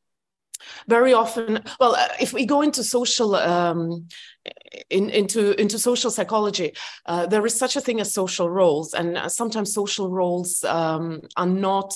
very 0.88 1.14
often 1.14 1.64
well 1.80 1.96
uh, 1.96 2.08
if 2.20 2.34
we 2.34 2.46
go 2.46 2.62
into 2.62 2.84
social 2.84 3.36
um, 3.36 4.08
in, 4.90 5.10
into 5.10 5.60
into 5.60 5.78
social 5.78 6.12
psychology 6.12 6.74
uh, 7.06 7.26
there 7.26 7.46
is 7.46 7.58
such 7.58 7.76
a 7.76 7.82
thing 7.82 8.00
as 8.00 8.14
social 8.14 8.50
roles 8.50 8.94
and 8.94 9.18
uh, 9.18 9.30
sometimes 9.30 9.74
social 9.74 10.10
roles 10.10 10.64
um, 10.64 11.22
are 11.36 11.48
not 11.48 11.94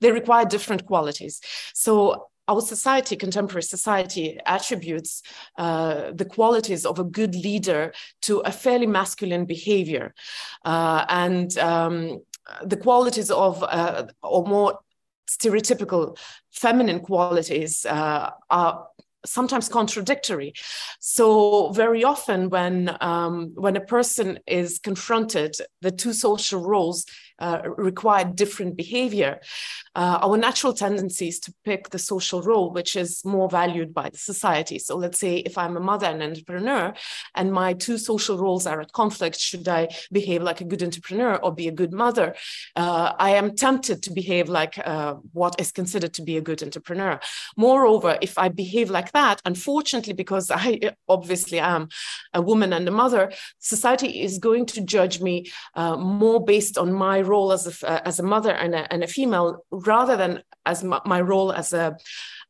they 0.00 0.12
require 0.12 0.44
different 0.44 0.86
qualities 0.86 1.40
so 1.74 2.28
our 2.46 2.60
society, 2.60 3.16
contemporary 3.16 3.62
society, 3.62 4.38
attributes 4.44 5.22
uh, 5.56 6.12
the 6.14 6.24
qualities 6.24 6.84
of 6.84 6.98
a 6.98 7.04
good 7.04 7.34
leader 7.34 7.92
to 8.22 8.40
a 8.40 8.52
fairly 8.52 8.86
masculine 8.86 9.46
behavior. 9.46 10.14
Uh, 10.64 11.04
and 11.08 11.56
um, 11.58 12.20
the 12.64 12.76
qualities 12.76 13.30
of, 13.30 13.62
uh, 13.62 14.06
or 14.22 14.46
more 14.46 14.78
stereotypical 15.28 16.16
feminine 16.52 17.00
qualities 17.00 17.86
uh, 17.86 18.30
are 18.50 18.86
sometimes 19.26 19.68
contradictory. 19.68 20.52
So 21.00 21.70
very 21.70 22.04
often, 22.04 22.50
when 22.50 22.96
um, 23.00 23.52
when 23.54 23.76
a 23.76 23.80
person 23.80 24.38
is 24.46 24.78
confronted, 24.78 25.56
the 25.80 25.90
two 25.90 26.12
social 26.12 26.60
roles 26.60 27.06
uh, 27.38 27.62
require 27.76 28.24
different 28.24 28.76
behavior. 28.76 29.40
uh, 29.96 30.18
our 30.22 30.36
natural 30.36 30.72
tendency 30.72 31.28
is 31.28 31.38
to 31.38 31.54
pick 31.64 31.90
the 31.90 31.98
social 31.98 32.42
role 32.42 32.72
which 32.72 32.96
is 32.96 33.24
more 33.24 33.48
valued 33.48 33.94
by 33.94 34.10
the 34.10 34.18
society. 34.18 34.78
So 34.78 34.96
let's 34.96 35.18
say 35.18 35.36
if 35.36 35.56
I'm 35.56 35.76
a 35.76 35.80
mother 35.80 36.06
and 36.06 36.22
an 36.22 36.30
entrepreneur 36.30 36.94
and 37.34 37.52
my 37.52 37.74
two 37.74 37.98
social 37.98 38.36
roles 38.38 38.66
are 38.66 38.80
at 38.80 38.92
conflict, 38.92 39.38
should 39.38 39.68
I 39.68 39.88
behave 40.10 40.42
like 40.42 40.60
a 40.60 40.64
good 40.64 40.82
entrepreneur 40.82 41.36
or 41.36 41.54
be 41.54 41.68
a 41.68 41.72
good 41.72 41.92
mother? 41.92 42.34
Uh, 42.74 43.12
I 43.18 43.30
am 43.30 43.54
tempted 43.54 44.02
to 44.02 44.12
behave 44.12 44.48
like 44.48 44.78
uh, 44.84 45.14
what 45.32 45.60
is 45.60 45.70
considered 45.70 46.14
to 46.14 46.22
be 46.22 46.36
a 46.36 46.40
good 46.40 46.62
entrepreneur. 46.62 47.20
Moreover, 47.56 48.18
if 48.20 48.36
I 48.36 48.48
behave 48.48 48.90
like 48.90 49.12
that, 49.12 49.40
unfortunately, 49.44 50.12
because 50.12 50.50
I 50.50 50.80
obviously 51.08 51.60
am 51.60 51.88
a 52.32 52.42
woman 52.42 52.72
and 52.72 52.88
a 52.88 52.90
mother, 52.90 53.32
society 53.58 54.22
is 54.22 54.38
going 54.38 54.66
to 54.66 54.80
judge 54.80 55.20
me 55.20 55.46
uh, 55.74 55.96
more 55.96 56.44
based 56.44 56.78
on 56.78 56.92
my 56.92 57.20
role 57.24 57.52
as 57.52 57.82
a, 57.82 58.06
as 58.06 58.18
a 58.18 58.22
mother 58.22 58.52
and 58.52 58.74
a, 58.74 58.92
and 58.92 59.02
a 59.02 59.06
female 59.06 59.64
rather 59.70 60.16
than 60.16 60.42
as 60.66 60.84
my, 60.84 61.00
my 61.04 61.20
role 61.20 61.52
as 61.52 61.72
a, 61.72 61.96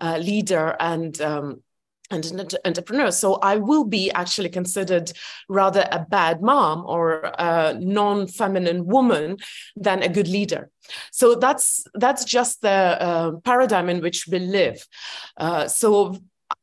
a 0.00 0.18
leader 0.18 0.76
and 0.80 1.20
um, 1.20 1.62
and 2.10 2.24
an 2.26 2.48
entrepreneur. 2.64 3.10
So 3.10 3.34
I 3.36 3.56
will 3.56 3.84
be 3.84 4.10
actually 4.12 4.50
considered 4.50 5.12
rather 5.48 5.88
a 5.90 6.00
bad 6.08 6.42
mom 6.42 6.84
or 6.86 7.32
a 7.38 7.74
non-feminine 7.80 8.86
woman 8.86 9.38
than 9.74 10.02
a 10.02 10.08
good 10.08 10.28
leader. 10.28 10.70
So 11.10 11.34
that's 11.34 11.84
that's 11.94 12.24
just 12.24 12.60
the 12.60 12.68
uh, 12.70 13.30
paradigm 13.44 13.88
in 13.88 14.02
which 14.02 14.26
we 14.28 14.38
live. 14.38 14.86
Uh, 15.36 15.66
so 15.66 16.18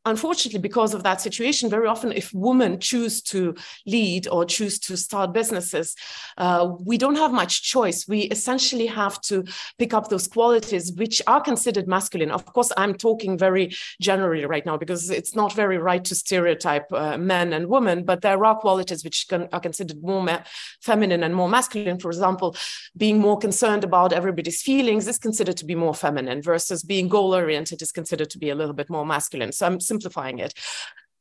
unfortunately, 0.06 0.60
because 0.60 0.94
of 0.94 1.04
that 1.04 1.22
situation, 1.22 1.70
very 1.70 1.88
often 1.88 2.12
if 2.12 2.34
women 2.34 2.80
choose 2.80 3.22
to 3.22 3.56
lead 3.86 4.28
or 4.28 4.46
choose 4.46 4.80
to 4.80 4.98
start 4.98 5.34
businesses, 5.34 5.96
uh, 6.38 6.70
we 6.80 6.98
don't 6.98 7.16
have 7.16 7.32
much 7.32 7.64
choice. 7.64 8.08
We 8.08 8.22
essentially 8.22 8.88
have 8.88 9.22
to 9.22 9.44
pick 9.78 9.94
up 9.94 10.10
those 10.10 10.28
qualities 10.28 10.92
which 10.92 11.22
are 11.28 11.42
considered 11.42 11.88
masculine. 11.88 12.32
Of 12.32 12.46
course, 12.46 12.72
I'm 12.78 12.96
talking 12.96 13.38
very 13.38 13.74
generally 14.00 14.46
right 14.46 14.66
now 14.66 14.78
because 14.78 15.10
it's 15.10 15.36
not 15.36 15.54
very 15.54 15.78
right 15.78 16.04
to 16.06 16.16
stereotype 16.16 16.92
uh, 16.92 17.18
men 17.18 17.54
and 17.54 17.68
women, 17.68 18.04
but 18.04 18.22
there 18.22 18.44
are 18.44 18.56
qualities 18.56 19.04
which 19.04 19.28
can, 19.28 19.48
are 19.54 19.60
considered 19.60 20.02
more 20.02 20.44
feminine 20.82 21.24
and 21.24 21.36
more 21.36 21.50
masculine. 21.50 22.00
For 22.00 22.10
example, 22.10 22.56
being 22.98 23.20
more 23.20 23.38
concerned 23.38 23.84
about 23.84 24.14
everybody's 24.14 24.62
feelings 24.62 25.08
is 25.08 25.18
considered 25.18 25.58
to 25.58 25.66
be 25.66 25.76
more 25.76 25.94
feminine 25.94 26.42
versus 26.42 26.84
being 26.84 27.08
goal 27.08 27.34
oriented 27.34 27.82
is 27.82 27.92
considered 27.92 28.30
to 28.32 28.40
be 28.40 28.50
a 28.50 28.56
little 28.56 28.74
bit 28.74 28.90
more 28.90 29.06
masculine. 29.06 29.52
So 29.52 29.66
I'm 29.66 29.80
simplifying 29.92 30.40
it. 30.40 30.54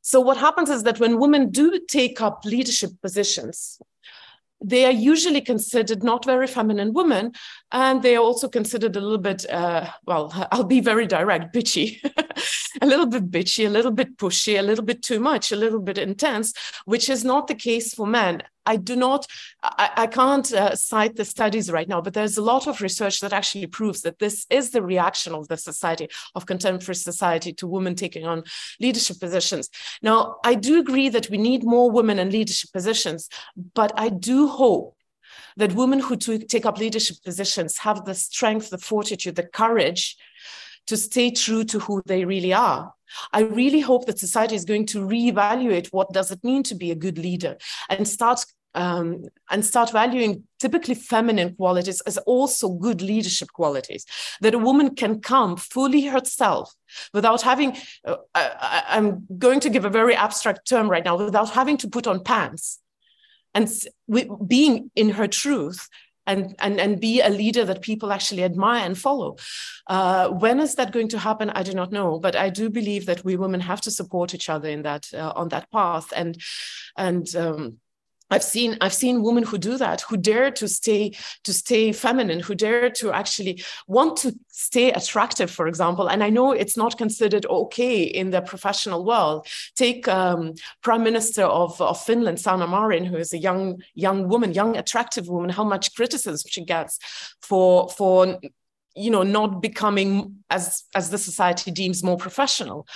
So 0.01 0.17
what 0.27 0.37
happens 0.37 0.69
is 0.69 0.83
that 0.83 0.99
when 0.99 1.19
women 1.23 1.43
do 1.51 1.79
take 1.99 2.17
up 2.27 2.37
leadership 2.55 2.91
positions, 3.05 3.57
they 4.63 4.85
are 4.85 4.97
usually 5.13 5.41
considered 5.41 6.03
not 6.03 6.25
very 6.33 6.47
feminine 6.47 6.91
women, 6.93 7.31
and 7.71 8.03
they 8.03 8.15
are 8.15 8.23
also 8.23 8.49
considered 8.49 8.95
a 8.95 9.01
little 9.01 9.17
bit, 9.17 9.49
uh, 9.49 9.87
well, 10.05 10.31
I'll 10.51 10.63
be 10.63 10.81
very 10.81 11.07
direct, 11.07 11.53
bitchy, 11.53 11.99
a 12.81 12.85
little 12.85 13.05
bit 13.05 13.31
bitchy, 13.31 13.65
a 13.65 13.69
little 13.69 13.91
bit 13.91 14.17
pushy, 14.17 14.59
a 14.59 14.61
little 14.61 14.83
bit 14.83 15.01
too 15.01 15.19
much, 15.19 15.51
a 15.51 15.55
little 15.55 15.79
bit 15.79 15.97
intense, 15.97 16.53
which 16.85 17.09
is 17.09 17.23
not 17.23 17.47
the 17.47 17.55
case 17.55 17.93
for 17.93 18.05
men. 18.05 18.43
I 18.65 18.75
do 18.75 18.95
not, 18.95 19.25
I, 19.63 19.89
I 19.97 20.07
can't 20.07 20.51
uh, 20.53 20.75
cite 20.75 21.15
the 21.15 21.25
studies 21.25 21.71
right 21.71 21.87
now, 21.87 21.99
but 21.99 22.13
there's 22.13 22.37
a 22.37 22.43
lot 22.43 22.67
of 22.67 22.81
research 22.81 23.19
that 23.21 23.33
actually 23.33 23.65
proves 23.67 24.01
that 24.01 24.19
this 24.19 24.45
is 24.49 24.69
the 24.69 24.83
reaction 24.83 25.33
of 25.33 25.47
the 25.47 25.57
society, 25.57 26.09
of 26.35 26.45
contemporary 26.45 26.95
society 26.95 27.53
to 27.53 27.67
women 27.67 27.95
taking 27.95 28.27
on 28.27 28.43
leadership 28.79 29.19
positions. 29.19 29.69
Now, 30.03 30.35
I 30.43 30.53
do 30.55 30.79
agree 30.79 31.09
that 31.09 31.29
we 31.29 31.37
need 31.37 31.63
more 31.63 31.89
women 31.89 32.19
in 32.19 32.29
leadership 32.29 32.71
positions, 32.71 33.29
but 33.73 33.91
I 33.95 34.09
do 34.09 34.47
hope 34.47 34.95
that 35.57 35.73
women 35.73 35.99
who 35.99 36.15
take 36.15 36.65
up 36.65 36.77
leadership 36.77 37.17
positions 37.23 37.77
have 37.79 38.05
the 38.05 38.15
strength, 38.15 38.69
the 38.69 38.77
fortitude, 38.77 39.35
the 39.35 39.43
courage 39.43 40.17
to 40.87 40.97
stay 40.97 41.31
true 41.31 41.63
to 41.63 41.79
who 41.79 42.01
they 42.05 42.25
really 42.25 42.53
are. 42.53 42.93
I 43.33 43.41
really 43.41 43.81
hope 43.81 44.05
that 44.05 44.19
society 44.19 44.55
is 44.55 44.65
going 44.65 44.85
to 44.87 45.05
reevaluate 45.05 45.87
what 45.91 46.13
does 46.13 46.31
it 46.31 46.43
mean 46.43 46.63
to 46.63 46.75
be 46.75 46.91
a 46.91 46.95
good 46.95 47.17
leader 47.17 47.57
and 47.89 48.07
start 48.07 48.45
um, 48.73 49.25
and 49.49 49.65
start 49.65 49.91
valuing 49.91 50.43
typically 50.59 50.95
feminine 50.95 51.55
qualities 51.55 51.99
as 52.01 52.17
also 52.19 52.69
good 52.69 53.01
leadership 53.01 53.51
qualities. 53.51 54.05
That 54.39 54.53
a 54.53 54.59
woman 54.59 54.95
can 54.95 55.19
come 55.19 55.57
fully 55.57 56.03
herself 56.03 56.73
without 57.13 57.41
having, 57.41 57.77
uh, 58.05 58.15
I, 58.33 58.83
I'm 58.87 59.27
going 59.37 59.59
to 59.61 59.69
give 59.69 59.83
a 59.83 59.89
very 59.89 60.15
abstract 60.15 60.67
term 60.67 60.89
right 60.89 61.03
now, 61.03 61.17
without 61.17 61.49
having 61.49 61.75
to 61.77 61.89
put 61.89 62.07
on 62.07 62.23
pants 62.23 62.79
and 63.53 63.69
being 64.47 64.91
in 64.95 65.09
her 65.09 65.27
truth 65.27 65.87
and, 66.27 66.55
and, 66.59 66.79
and 66.79 67.01
be 67.01 67.21
a 67.21 67.29
leader 67.29 67.65
that 67.65 67.81
people 67.81 68.11
actually 68.11 68.43
admire 68.43 68.85
and 68.85 68.97
follow. 68.97 69.37
Uh, 69.87 70.29
when 70.29 70.59
is 70.59 70.75
that 70.75 70.91
going 70.91 71.07
to 71.09 71.19
happen? 71.19 71.49
I 71.49 71.63
do 71.63 71.73
not 71.73 71.91
know, 71.91 72.19
but 72.19 72.35
I 72.35 72.49
do 72.49 72.69
believe 72.69 73.05
that 73.07 73.25
we 73.25 73.35
women 73.35 73.59
have 73.61 73.81
to 73.81 73.91
support 73.91 74.33
each 74.33 74.49
other 74.49 74.69
in 74.69 74.83
that 74.83 75.07
uh, 75.13 75.33
on 75.35 75.49
that 75.49 75.69
path. 75.71 76.13
And 76.15 76.39
and 76.95 77.35
um, 77.35 77.77
I've 78.31 78.43
seen 78.43 78.77
I've 78.79 78.93
seen 78.93 79.21
women 79.21 79.43
who 79.43 79.57
do 79.57 79.77
that, 79.77 80.01
who 80.01 80.15
dare 80.15 80.51
to 80.51 80.67
stay 80.67 81.11
to 81.43 81.53
stay 81.53 81.91
feminine, 81.91 82.39
who 82.39 82.55
dare 82.55 82.89
to 82.89 83.11
actually 83.11 83.63
want 83.87 84.17
to 84.19 84.33
stay 84.47 84.91
attractive, 84.93 85.51
for 85.51 85.67
example. 85.67 86.07
And 86.07 86.23
I 86.23 86.29
know 86.29 86.53
it's 86.53 86.77
not 86.77 86.97
considered 86.97 87.45
okay 87.45 88.03
in 88.03 88.31
the 88.31 88.41
professional 88.41 89.03
world. 89.05 89.47
Take 89.75 90.07
um, 90.07 90.53
Prime 90.81 91.03
Minister 91.03 91.43
of, 91.43 91.79
of 91.81 92.01
Finland, 92.01 92.39
Sanna 92.39 92.67
Marin, 92.67 93.03
who 93.03 93.17
is 93.17 93.33
a 93.33 93.37
young 93.37 93.81
young 93.93 94.29
woman, 94.29 94.53
young 94.53 94.77
attractive 94.77 95.27
woman. 95.27 95.49
How 95.49 95.65
much 95.65 95.93
criticism 95.93 96.49
she 96.49 96.63
gets 96.63 96.99
for 97.41 97.89
for 97.89 98.39
you 98.95 99.11
know 99.11 99.23
not 99.23 99.61
becoming 99.61 100.43
as 100.49 100.83
as 100.95 101.09
the 101.09 101.17
society 101.17 101.69
deems 101.69 102.01
more 102.01 102.17
professional. 102.17 102.87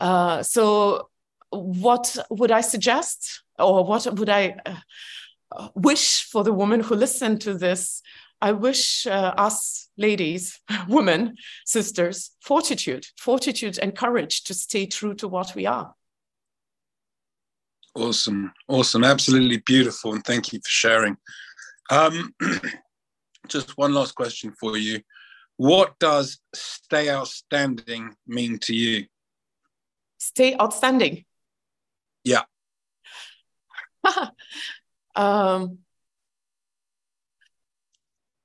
Uh, 0.00 0.42
so 0.42 1.08
what 1.50 2.16
would 2.28 2.50
I 2.50 2.60
suggest? 2.60 3.42
Or 3.58 3.84
what 3.84 4.06
would 4.18 4.28
I 4.28 4.56
uh, 4.64 5.68
wish 5.74 6.24
for 6.24 6.44
the 6.44 6.52
woman 6.52 6.80
who 6.80 6.94
listened 6.94 7.40
to 7.42 7.54
this? 7.54 8.02
I 8.40 8.52
wish 8.52 9.06
uh, 9.06 9.34
us 9.36 9.88
ladies, 9.96 10.60
women, 10.88 11.36
sisters, 11.64 12.32
fortitude, 12.42 13.06
fortitude 13.18 13.78
and 13.78 13.96
courage 13.96 14.44
to 14.44 14.54
stay 14.54 14.86
true 14.86 15.14
to 15.14 15.28
what 15.28 15.54
we 15.54 15.66
are. 15.66 15.94
Awesome, 17.94 18.52
awesome, 18.68 19.04
absolutely 19.04 19.62
beautiful, 19.64 20.12
and 20.12 20.22
thank 20.22 20.52
you 20.52 20.58
for 20.58 20.68
sharing. 20.68 21.16
Um, 21.90 22.34
just 23.48 23.78
one 23.78 23.94
last 23.94 24.14
question 24.14 24.52
for 24.60 24.76
you. 24.76 25.00
What 25.56 25.98
does 25.98 26.38
stay 26.54 27.08
outstanding 27.08 28.14
mean 28.26 28.58
to 28.60 28.74
you? 28.74 29.06
Stay 30.18 30.54
outstanding. 30.60 31.24
Yeah. 32.24 32.42
um, 35.16 35.78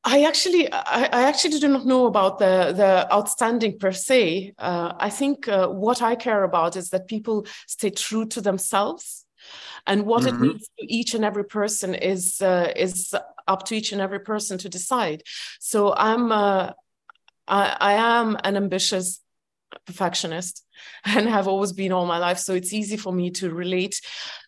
I 0.03 0.23
actually, 0.23 0.71
I, 0.71 1.09
I, 1.11 1.23
actually 1.23 1.59
do 1.59 1.67
not 1.67 1.85
know 1.85 2.07
about 2.07 2.39
the 2.39 2.73
the 2.75 3.13
outstanding 3.13 3.77
per 3.77 3.91
se. 3.91 4.53
Uh, 4.57 4.93
I 4.97 5.11
think 5.11 5.47
uh, 5.47 5.67
what 5.67 6.01
I 6.01 6.15
care 6.15 6.43
about 6.43 6.75
is 6.75 6.89
that 6.89 7.07
people 7.07 7.45
stay 7.67 7.91
true 7.91 8.25
to 8.29 8.41
themselves, 8.41 9.25
and 9.85 10.07
what 10.07 10.23
mm-hmm. 10.23 10.35
it 10.35 10.47
means 10.47 10.69
to 10.79 10.85
each 10.91 11.13
and 11.13 11.23
every 11.23 11.45
person 11.45 11.93
is 11.93 12.41
uh, 12.41 12.73
is 12.75 13.13
up 13.47 13.65
to 13.65 13.75
each 13.75 13.91
and 13.91 14.01
every 14.01 14.19
person 14.19 14.57
to 14.59 14.69
decide. 14.69 15.23
So 15.59 15.93
I'm, 15.93 16.31
uh, 16.31 16.71
I, 17.47 17.77
I 17.79 17.93
am 17.93 18.37
an 18.43 18.57
ambitious 18.57 19.21
perfectionist, 19.85 20.65
and 21.05 21.27
have 21.29 21.47
always 21.47 21.73
been 21.73 21.91
all 21.91 22.05
my 22.05 22.17
life. 22.17 22.39
So 22.39 22.53
it's 22.53 22.73
easy 22.73 22.97
for 22.97 23.13
me 23.13 23.31
to 23.31 23.51
relate 23.51 24.01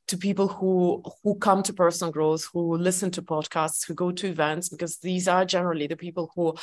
to 0.07 0.17
people 0.17 0.47
who 0.47 1.03
who 1.23 1.35
come 1.35 1.63
to 1.63 1.73
personal 1.73 2.11
growth, 2.11 2.47
who 2.53 2.77
listen 2.77 3.11
to 3.11 3.21
podcasts, 3.21 3.87
who 3.87 3.93
go 3.93 4.11
to 4.11 4.27
events, 4.27 4.69
because 4.69 4.97
these 4.97 5.27
are 5.27 5.45
generally 5.45 5.87
the 5.87 5.95
people 5.95 6.31
who 6.35 6.55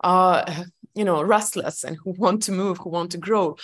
are 0.00 0.44
you 0.94 1.04
know 1.04 1.22
restless 1.22 1.84
and 1.84 1.96
who 2.02 2.12
want 2.12 2.42
to 2.44 2.52
move, 2.52 2.78
who 2.78 2.90
want 2.90 3.10
to 3.12 3.18
grow. 3.18 3.56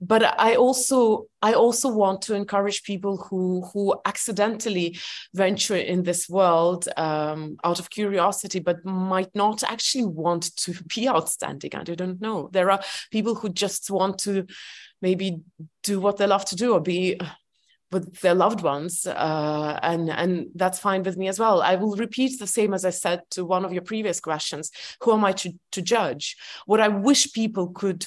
But 0.00 0.22
I 0.40 0.54
also 0.54 1.26
I 1.42 1.54
also 1.54 1.92
want 1.92 2.22
to 2.22 2.34
encourage 2.34 2.84
people 2.84 3.16
who 3.16 3.62
who 3.72 4.00
accidentally 4.04 4.96
venture 5.34 5.76
in 5.76 6.04
this 6.04 6.28
world 6.28 6.88
um, 6.96 7.56
out 7.64 7.80
of 7.80 7.90
curiosity, 7.90 8.60
but 8.60 8.84
might 8.84 9.34
not 9.34 9.64
actually 9.64 10.04
want 10.04 10.54
to 10.58 10.72
be 10.94 11.08
outstanding. 11.08 11.74
I 11.74 11.82
don't 11.82 12.20
know. 12.20 12.48
There 12.52 12.70
are 12.70 12.80
people 13.10 13.34
who 13.34 13.48
just 13.48 13.90
want 13.90 14.18
to 14.20 14.46
maybe 15.02 15.40
do 15.82 16.00
what 16.00 16.16
they 16.16 16.26
love 16.26 16.44
to 16.46 16.56
do 16.56 16.74
or 16.74 16.80
be 16.80 17.20
with 17.90 18.20
their 18.20 18.34
loved 18.34 18.62
ones 18.62 19.06
uh, 19.06 19.78
and 19.82 20.10
and 20.10 20.48
that's 20.54 20.78
fine 20.78 21.02
with 21.02 21.16
me 21.16 21.28
as 21.28 21.38
well. 21.38 21.62
I 21.62 21.76
will 21.76 21.96
repeat 21.96 22.38
the 22.38 22.46
same 22.46 22.74
as 22.74 22.84
i 22.84 22.90
said 22.90 23.22
to 23.30 23.44
one 23.44 23.64
of 23.64 23.72
your 23.72 23.82
previous 23.82 24.20
questions. 24.20 24.70
Who 25.02 25.12
am 25.12 25.24
i 25.24 25.32
to, 25.32 25.52
to 25.72 25.82
judge? 25.82 26.36
What 26.66 26.80
i 26.80 26.88
wish 26.88 27.32
people 27.32 27.68
could 27.68 28.06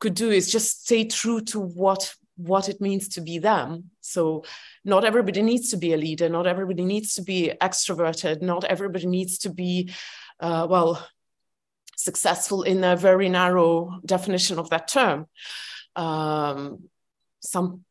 could 0.00 0.14
do 0.14 0.30
is 0.30 0.52
just 0.52 0.84
stay 0.84 1.04
true 1.04 1.40
to 1.40 1.60
what 1.60 2.14
what 2.36 2.68
it 2.68 2.80
means 2.80 3.08
to 3.08 3.20
be 3.20 3.38
them. 3.38 3.90
So 4.00 4.44
not 4.84 5.04
everybody 5.04 5.42
needs 5.42 5.70
to 5.70 5.76
be 5.76 5.92
a 5.92 5.96
leader. 5.96 6.28
Not 6.28 6.46
everybody 6.46 6.84
needs 6.84 7.14
to 7.14 7.22
be 7.22 7.52
extroverted. 7.60 8.42
Not 8.42 8.64
everybody 8.64 9.06
needs 9.06 9.38
to 9.38 9.50
be 9.50 9.92
uh, 10.38 10.66
well 10.70 11.04
successful 11.96 12.62
in 12.62 12.84
a 12.84 12.94
very 12.94 13.28
narrow 13.28 13.98
definition 14.06 14.58
of 14.58 14.70
that 14.70 14.86
term. 14.86 15.26
Um, 15.96 16.88
some 17.40 17.84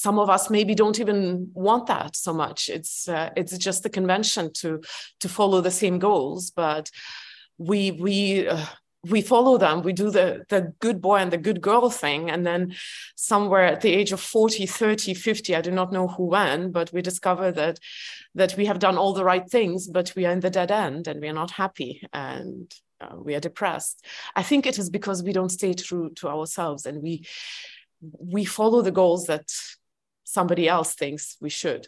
some 0.00 0.18
of 0.18 0.30
us 0.30 0.48
maybe 0.48 0.74
don't 0.74 0.98
even 0.98 1.50
want 1.52 1.86
that 1.86 2.16
so 2.16 2.32
much. 2.32 2.70
It's 2.70 3.06
uh, 3.06 3.30
it's 3.36 3.56
just 3.58 3.82
the 3.82 3.90
convention 3.90 4.50
to 4.60 4.80
to 5.20 5.28
follow 5.28 5.60
the 5.60 5.70
same 5.70 5.98
goals, 5.98 6.50
but 6.50 6.90
we 7.58 7.90
we 7.90 8.48
uh, 8.48 8.64
we 9.04 9.22
follow 9.22 9.56
them 9.56 9.82
we 9.82 9.94
do 9.94 10.10
the 10.10 10.44
the 10.48 10.74
good 10.80 11.00
boy 11.00 11.16
and 11.16 11.30
the 11.30 11.44
good 11.48 11.60
girl 11.60 11.88
thing 11.88 12.30
and 12.30 12.46
then 12.46 12.74
somewhere 13.16 13.64
at 13.64 13.80
the 13.80 13.92
age 13.92 14.12
of 14.12 14.20
40 14.20 14.66
30 14.66 15.14
50 15.14 15.56
i 15.56 15.62
do 15.62 15.70
not 15.70 15.90
know 15.90 16.06
who 16.06 16.26
when 16.26 16.70
but 16.70 16.92
we 16.92 17.00
discover 17.00 17.50
that 17.50 17.78
that 18.34 18.54
we 18.58 18.66
have 18.66 18.78
done 18.78 18.98
all 18.98 19.14
the 19.14 19.24
right 19.24 19.48
things 19.50 19.88
but 19.88 20.12
we 20.14 20.26
are 20.26 20.32
in 20.32 20.40
the 20.40 20.50
dead 20.50 20.70
end 20.70 21.08
and 21.08 21.20
we 21.22 21.28
are 21.28 21.40
not 21.42 21.50
happy 21.50 22.02
and 22.12 22.70
uh, 23.00 23.16
we 23.16 23.34
are 23.34 23.40
depressed 23.40 24.04
i 24.36 24.42
think 24.42 24.66
it 24.66 24.78
is 24.78 24.90
because 24.90 25.22
we 25.22 25.32
don't 25.32 25.56
stay 25.60 25.72
true 25.72 26.10
to 26.10 26.28
ourselves 26.28 26.84
and 26.84 27.02
we 27.02 27.24
we 28.18 28.44
follow 28.44 28.82
the 28.82 28.92
goals 28.92 29.24
that 29.26 29.48
somebody 30.32 30.68
else 30.68 30.94
thinks 30.94 31.36
we 31.40 31.50
should 31.50 31.86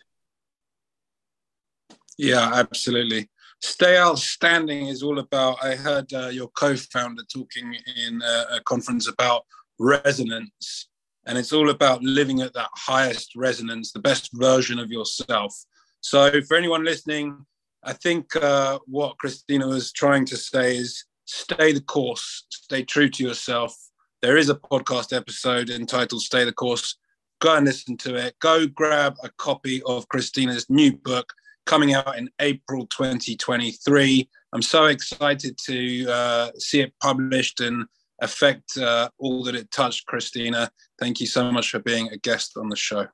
yeah 2.19 2.51
absolutely 2.55 3.29
Stay 3.65 3.97
Outstanding 3.97 4.89
is 4.89 5.05
all 5.05 5.21
about. 5.21 5.63
I 5.63 5.77
heard 5.77 6.13
uh, 6.13 6.27
your 6.27 6.49
co 6.49 6.75
founder 6.75 7.23
talking 7.33 7.77
in 7.97 8.21
a, 8.21 8.57
a, 8.57 8.61
conference 8.65 9.07
about 9.07 9.45
resonance, 9.79 10.89
and 11.27 11.39
it's 11.39 11.53
all 11.53 11.71
about 11.71 12.03
living 12.03 12.41
at 12.41 12.53
that 12.55 12.71
highest 12.75 13.37
resonance, 13.37 13.93
the 13.93 14.01
best 14.01 14.31
version 14.33 14.81
of 14.81 14.91
yourself. 14.91 15.55
So, 16.01 16.43
for 16.43 16.57
anyone 16.57 16.85
listening, 16.85 17.47
I 17.85 17.93
think 17.93 18.35
uh, 18.35 18.81
what 18.87 19.15
Kristina 19.25 19.69
was 19.69 19.93
trying 19.93 20.25
to 20.27 20.37
say 20.37 20.77
is 20.77 21.05
stay 21.27 21.73
the 21.73 21.83
course, 21.83 22.47
stay 22.51 22.83
true 22.83 23.09
to 23.11 23.23
yourself. 23.23 23.77
There 24.23 24.37
is 24.37 24.51
a 24.51 24.57
podcast 24.57 25.17
episode 25.17 25.71
entitled 25.71 26.23
Stay 26.23 26.45
the 26.45 26.53
Course. 26.53 26.97
Go 27.43 27.57
and 27.57 27.67
listen 27.67 27.97
to 27.97 28.15
it. 28.15 28.39
Go 28.39 28.69
grab 28.69 29.17
a 29.25 29.29
copy 29.31 29.83
of 29.85 30.09
Kristina's 30.09 30.71
new 30.71 30.97
book, 30.97 31.33
coming 31.67 31.93
out 31.93 32.17
in 32.17 32.31
April 32.39 32.87
2023. 32.87 34.31
I'm 34.53 34.63
so 34.63 34.85
excited 34.85 35.59
to 35.67 36.07
uh, 36.09 36.51
see 36.57 36.83
it 36.83 36.95
published 37.01 37.59
and 37.59 37.87
affect 38.21 38.79
uh, 38.79 39.09
all 39.19 39.43
that 39.43 39.57
it 39.57 39.73
touched, 39.73 40.07
Kristina. 40.07 40.69
Thank 41.01 41.19
you 41.19 41.27
so 41.27 41.51
much 41.51 41.69
for 41.71 41.81
being 41.81 42.11
a 42.11 42.17
guest 42.17 42.57
on 42.57 42.69
the 42.69 42.77
show. 42.77 43.09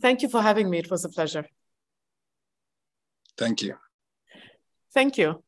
Thank 0.00 0.22
you 0.22 0.28
for 0.28 0.42
having 0.42 0.68
me. 0.68 0.78
It 0.78 0.90
was 0.90 1.04
a 1.04 1.08
pleasure. 1.08 1.46
Thank 3.38 3.62
you. 3.62 3.76
Thank 4.92 5.18
you. 5.18 5.40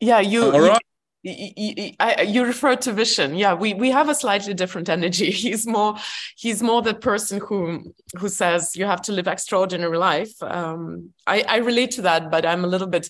Yeah, 0.00 0.20
you. 0.20 0.52
All 0.52 0.60
right 0.60 0.82
you, 1.22 1.92
you 2.24 2.44
referred 2.44 2.80
to 2.82 2.92
Vishen. 2.92 3.38
yeah 3.38 3.52
we 3.52 3.74
we 3.74 3.90
have 3.90 4.08
a 4.08 4.14
slightly 4.14 4.54
different 4.54 4.88
energy. 4.88 5.30
He's 5.30 5.66
more 5.66 5.96
he's 6.36 6.62
more 6.62 6.82
the 6.82 6.94
person 6.94 7.40
who 7.40 7.94
who 8.18 8.28
says 8.28 8.76
you 8.76 8.86
have 8.86 9.02
to 9.02 9.12
live 9.12 9.28
extraordinary 9.28 9.98
life. 9.98 10.42
Um, 10.42 11.10
I, 11.26 11.42
I 11.42 11.56
relate 11.58 11.92
to 11.92 12.02
that 12.02 12.30
but 12.30 12.46
i'm 12.46 12.64
a 12.64 12.68
little 12.68 12.86
bit 12.86 13.08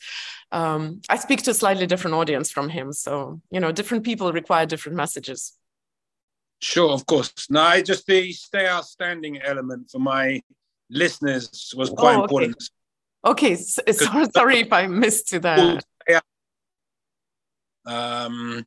um, 0.52 1.00
i 1.08 1.16
speak 1.16 1.42
to 1.44 1.52
a 1.52 1.54
slightly 1.54 1.86
different 1.86 2.16
audience 2.16 2.50
from 2.50 2.68
him. 2.68 2.92
So 2.92 3.40
you 3.50 3.60
know 3.60 3.70
different 3.72 4.04
people 4.04 4.32
require 4.32 4.66
different 4.66 4.96
messages. 4.96 5.52
Sure 6.60 6.90
of 6.90 7.06
course. 7.06 7.32
No 7.48 7.60
i 7.60 7.80
just 7.82 8.06
the 8.06 8.32
stay 8.32 8.66
outstanding 8.66 9.40
element 9.40 9.90
for 9.90 10.00
my 10.00 10.42
listeners 10.90 11.72
was 11.76 11.90
quite 11.90 12.16
oh, 12.16 12.24
okay. 12.24 12.24
important. 12.24 12.70
Okay 13.24 13.54
so, 13.54 13.82
sorry 14.34 14.60
if 14.60 14.72
i 14.72 14.86
missed 14.88 15.28
to 15.28 15.38
that 15.40 15.84
um, 17.90 18.66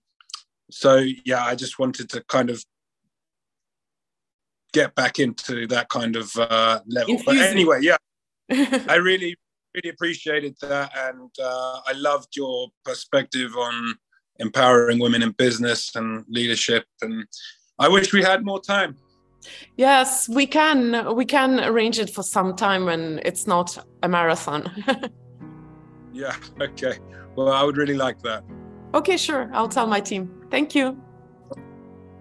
so 0.71 1.03
yeah, 1.25 1.43
I 1.43 1.55
just 1.55 1.79
wanted 1.79 2.09
to 2.09 2.23
kind 2.27 2.49
of 2.49 2.63
get 4.73 4.95
back 4.95 5.19
into 5.19 5.67
that 5.67 5.89
kind 5.89 6.15
of 6.15 6.36
uh, 6.36 6.79
level. 6.88 7.21
But 7.25 7.38
anyway, 7.38 7.79
yeah, 7.81 7.97
I 8.51 8.95
really, 8.95 9.36
really 9.75 9.89
appreciated 9.89 10.55
that, 10.62 10.91
and 10.97 11.29
uh, 11.41 11.81
I 11.86 11.93
loved 11.93 12.36
your 12.36 12.69
perspective 12.83 13.55
on 13.55 13.95
empowering 14.39 14.99
women 14.99 15.21
in 15.21 15.31
business 15.31 15.95
and 15.95 16.25
leadership. 16.27 16.86
And 17.01 17.25
I 17.79 17.88
wish 17.88 18.12
we 18.13 18.23
had 18.23 18.43
more 18.43 18.59
time. 18.59 18.97
Yes, 19.77 20.29
we 20.29 20.47
can. 20.47 21.15
We 21.15 21.25
can 21.25 21.59
arrange 21.59 21.99
it 21.99 22.09
for 22.09 22.23
some 22.23 22.55
time 22.55 22.86
when 22.86 23.21
it's 23.23 23.45
not 23.45 23.77
a 24.01 24.09
marathon. 24.09 24.71
yeah. 26.13 26.36
Okay. 26.62 26.97
Well, 27.36 27.51
I 27.51 27.63
would 27.63 27.77
really 27.77 27.95
like 27.95 28.21
that. 28.21 28.43
Okay, 28.93 29.17
sure. 29.17 29.49
I'll 29.53 29.69
tell 29.69 29.88
my 29.88 29.99
team. 29.99 30.29
Thank 30.51 30.75
you. 30.75 31.01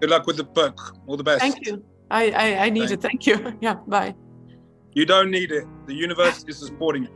Good 0.00 0.10
luck 0.10 0.26
with 0.26 0.36
the 0.36 0.44
book. 0.44 0.96
All 1.06 1.16
the 1.16 1.24
best. 1.24 1.40
Thank 1.40 1.66
you. 1.66 1.84
I 2.10 2.30
I, 2.30 2.64
I 2.66 2.70
need 2.70 2.88
Thank 2.88 2.92
it. 2.92 3.02
Thank 3.02 3.26
you. 3.26 3.58
Yeah. 3.60 3.74
Bye. 3.86 4.14
You 4.94 5.06
don't 5.06 5.30
need 5.30 5.52
it. 5.52 5.64
The 5.86 5.94
universe 5.94 6.44
is 6.48 6.58
supporting 6.58 7.04
you. 7.04 7.10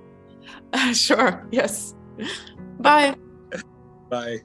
Uh, 0.72 0.92
sure. 1.06 1.46
Yes. 1.50 1.94
Bye. 2.80 3.14
Bye. 4.10 4.40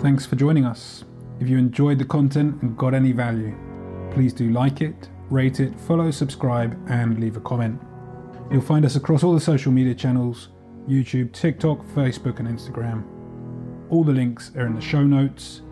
Thanks 0.00 0.26
for 0.26 0.36
joining 0.36 0.64
us. 0.64 1.04
If 1.40 1.48
you 1.48 1.58
enjoyed 1.58 1.98
the 1.98 2.04
content 2.04 2.60
and 2.62 2.76
got 2.76 2.94
any 2.94 3.12
value, 3.12 3.54
please 4.10 4.32
do 4.32 4.50
like 4.50 4.80
it, 4.80 5.08
rate 5.30 5.60
it, 5.60 5.78
follow, 5.80 6.10
subscribe, 6.10 6.76
and 6.88 7.18
leave 7.18 7.36
a 7.36 7.40
comment. 7.40 7.80
You'll 8.50 8.60
find 8.60 8.84
us 8.84 8.96
across 8.96 9.22
all 9.22 9.34
the 9.34 9.40
social 9.40 9.72
media 9.72 9.94
channels 9.94 10.48
YouTube, 10.88 11.32
TikTok, 11.32 11.84
Facebook, 11.94 12.40
and 12.40 12.48
Instagram. 12.48 13.04
All 13.90 14.02
the 14.02 14.12
links 14.12 14.50
are 14.56 14.66
in 14.66 14.74
the 14.74 14.80
show 14.80 15.04
notes. 15.04 15.62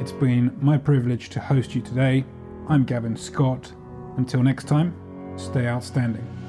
It's 0.00 0.12
been 0.12 0.56
my 0.60 0.78
privilege 0.78 1.28
to 1.30 1.40
host 1.40 1.74
you 1.74 1.82
today. 1.82 2.24
I'm 2.68 2.84
Gavin 2.84 3.16
Scott. 3.16 3.72
Until 4.16 4.42
next 4.42 4.66
time, 4.68 4.94
stay 5.36 5.66
outstanding. 5.66 6.43